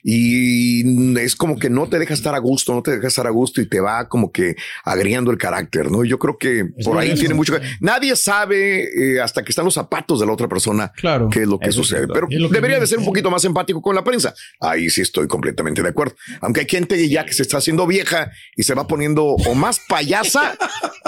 y 0.02 1.18
es 1.18 1.36
como 1.36 1.58
que 1.58 1.70
no 1.70 1.88
te 1.88 1.98
deja 1.98 2.14
estar 2.14 2.34
a 2.34 2.38
gusto, 2.38 2.74
no 2.74 2.82
te 2.82 2.92
deja 2.92 3.08
estar 3.08 3.26
a 3.26 3.30
gusto 3.30 3.60
y 3.60 3.66
te 3.66 3.80
va 3.80 4.08
como 4.08 4.32
que 4.32 4.56
agriando 4.84 5.30
el 5.30 5.38
carácter, 5.38 5.90
¿no? 5.90 6.04
Yo 6.04 6.18
creo 6.18 6.38
que 6.38 6.66
por 6.84 6.98
ahí 6.98 7.14
tiene 7.14 7.34
mucho 7.34 7.54
Nadie 7.80 8.16
sabe 8.16 9.14
eh, 9.14 9.20
hasta 9.20 9.42
que 9.42 9.50
están 9.50 9.64
los 9.64 9.74
zapatos 9.74 10.20
de 10.20 10.26
la 10.26 10.32
otra 10.32 10.48
persona 10.48 10.92
claro. 10.96 11.28
qué 11.30 11.42
es 11.42 11.48
lo 11.48 11.58
que 11.58 11.72
sucede, 11.72 12.08
pero 12.08 12.26
debería 12.50 12.80
de 12.80 12.86
ser 12.86 12.98
un 12.98 13.04
poquito 13.04 13.30
más 13.30 13.44
empático 13.44 13.80
con 13.82 13.94
la 13.94 14.04
prensa. 14.04 14.34
Ahí 14.60 14.88
sí 14.90 15.00
estoy 15.00 15.26
completamente 15.26 15.82
de 15.82 15.88
acuerdo. 15.88 16.14
Aunque 16.40 16.60
hay 16.60 16.68
gente 16.68 17.08
ya 17.08 17.24
que 17.24 17.32
se 17.32 17.42
está 17.42 17.58
haciendo 17.58 17.86
vieja 17.86 18.30
y 18.56 18.62
se 18.62 18.74
va 18.74 18.86
poniendo 18.86 19.24
o 19.24 19.54
más 19.54 19.80
payasa 19.88 20.56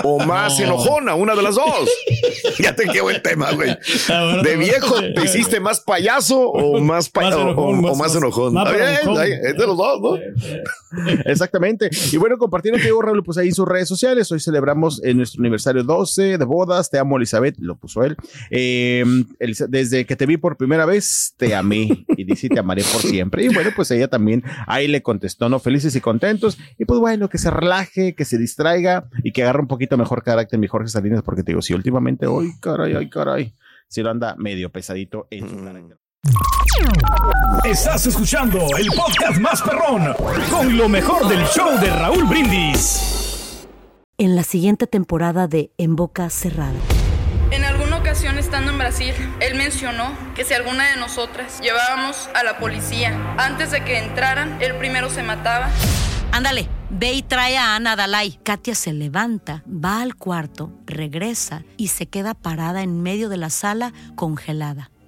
o 0.03 0.19
más 0.25 0.59
enojona, 0.61 1.15
una 1.15 1.35
de 1.35 1.43
las 1.43 1.55
dos. 1.55 1.89
ya 2.59 2.75
te 2.75 2.85
quedó 2.87 3.11
el 3.11 3.23
tema, 3.23 3.53
güey. 3.53 3.77
De 4.43 4.57
viejo 4.57 5.01
te 5.15 5.25
hiciste 5.25 5.61
más 5.61 5.81
payaso 5.81 6.41
o 6.41 6.81
más 6.85 7.09
más 7.15 7.35
enojón, 7.35 7.85
o, 7.85 7.95
más, 7.95 8.17
enojón. 8.17 8.57
es 8.57 9.57
de 9.57 9.67
los 9.67 9.77
dos, 9.77 10.01
¿no? 10.01 10.19
Exactamente. 11.25 11.91
Y 12.13 12.17
bueno, 12.17 12.39
compartiendo 12.39 12.81
que 12.81 12.89
Raúl, 12.89 13.23
pues 13.23 13.39
ahí 13.39 13.49
en 13.49 13.55
sus 13.55 13.67
redes 13.67 13.89
sociales. 13.89 14.31
Hoy 14.33 14.41
celebramos 14.41 15.03
en 15.03 15.17
nuestro 15.17 15.41
aniversario 15.41 15.83
12 15.83 16.39
de 16.39 16.45
bodas. 16.45 16.91
Te 16.91 16.99
amo, 16.99 17.17
Elizabeth, 17.17 17.57
lo 17.59 17.77
puso 17.77 18.05
él. 18.05 18.17
Em, 18.51 19.25
desde 19.69 20.07
que 20.07 20.17
te 20.17 20.27
vi 20.27 20.37
por 20.37 20.57
primera 20.57 20.87
vez, 20.87 21.35
te 21.37 21.55
amé 21.55 22.05
y 22.17 22.25
dice 22.25 22.49
te 22.49 22.59
amaré 22.59 22.83
por 22.83 23.01
siempre. 23.03 23.45
Y 23.45 23.49
bueno, 23.49 23.71
pues 23.75 23.91
ella 23.91 24.09
también 24.09 24.43
ahí 24.67 24.89
le 24.89 25.03
contestó, 25.03 25.49
¿no? 25.49 25.59
Felices 25.59 25.95
y 25.97 26.01
contentos. 26.01 26.59
Y 26.79 26.85
pues 26.85 27.01
bueno, 27.01 27.29
que 27.29 27.39
se 27.39 27.51
relaje, 27.51 28.15
que 28.15 28.25
se 28.25 28.39
distraiga 28.39 29.09
y 29.23 29.33
que 29.33 29.43
agarre 29.43 29.61
un 29.61 29.69
poquito 29.69 29.97
mejor 29.97 30.23
carácter 30.23 30.59
mi 30.59 30.67
Jorge 30.67 30.89
Salinas, 30.89 31.23
porque 31.23 31.43
te 31.43 31.53
digo, 31.53 31.63
si 31.63 31.75
últimamente, 31.75 32.27
hoy, 32.27 32.53
caray, 32.61 32.95
ay, 32.95 33.09
caray, 33.09 33.55
si 33.89 34.03
lo 34.03 34.11
anda 34.11 34.35
medio 34.37 34.71
pesadito 34.71 35.27
en 35.31 35.49
su 35.49 35.57
carácter. 35.65 36.04
Estás 37.65 38.07
escuchando 38.07 38.67
el 38.79 38.87
podcast 38.89 39.39
más 39.39 39.61
perrón 39.61 40.15
con 40.51 40.77
lo 40.77 40.89
mejor 40.89 41.29
del 41.29 41.45
show 41.47 41.79
de 41.79 41.91
Raúl 41.91 42.25
Brindis. 42.25 43.67
En 44.17 44.35
la 44.35 44.43
siguiente 44.43 44.87
temporada 44.87 45.49
de 45.49 45.71
En 45.77 45.97
Boca 45.97 46.31
Cerrada. 46.31 46.79
En 47.51 47.65
alguna 47.65 47.99
ocasión 47.99 48.39
estando 48.39 48.71
en 48.71 48.79
Brasil, 48.79 49.15
él 49.41 49.57
mencionó 49.57 50.13
que 50.35 50.45
si 50.45 50.55
alguna 50.55 50.89
de 50.91 50.97
nosotras 50.97 51.61
llevábamos 51.61 52.29
a 52.35 52.43
la 52.43 52.59
policía 52.59 53.35
antes 53.37 53.71
de 53.71 53.85
que 53.85 53.99
entraran, 53.99 54.63
él 54.63 54.77
primero 54.77 55.11
se 55.11 55.23
mataba. 55.23 55.69
Ándale, 56.33 56.69
ve 56.91 57.13
y 57.13 57.23
trae 57.23 57.59
a 57.59 57.77
Ana 57.77 57.97
Dalai. 57.97 58.39
Katia 58.43 58.75
se 58.75 58.93
levanta, 58.93 59.63
va 59.67 60.01
al 60.01 60.17
cuarto, 60.17 60.73
regresa 60.87 61.65
y 61.77 61.89
se 61.89 62.07
queda 62.07 62.35
parada 62.35 62.83
en 62.83 63.03
medio 63.03 63.29
de 63.29 63.37
la 63.37 63.51
sala 63.51 63.93
congelada 64.15 64.91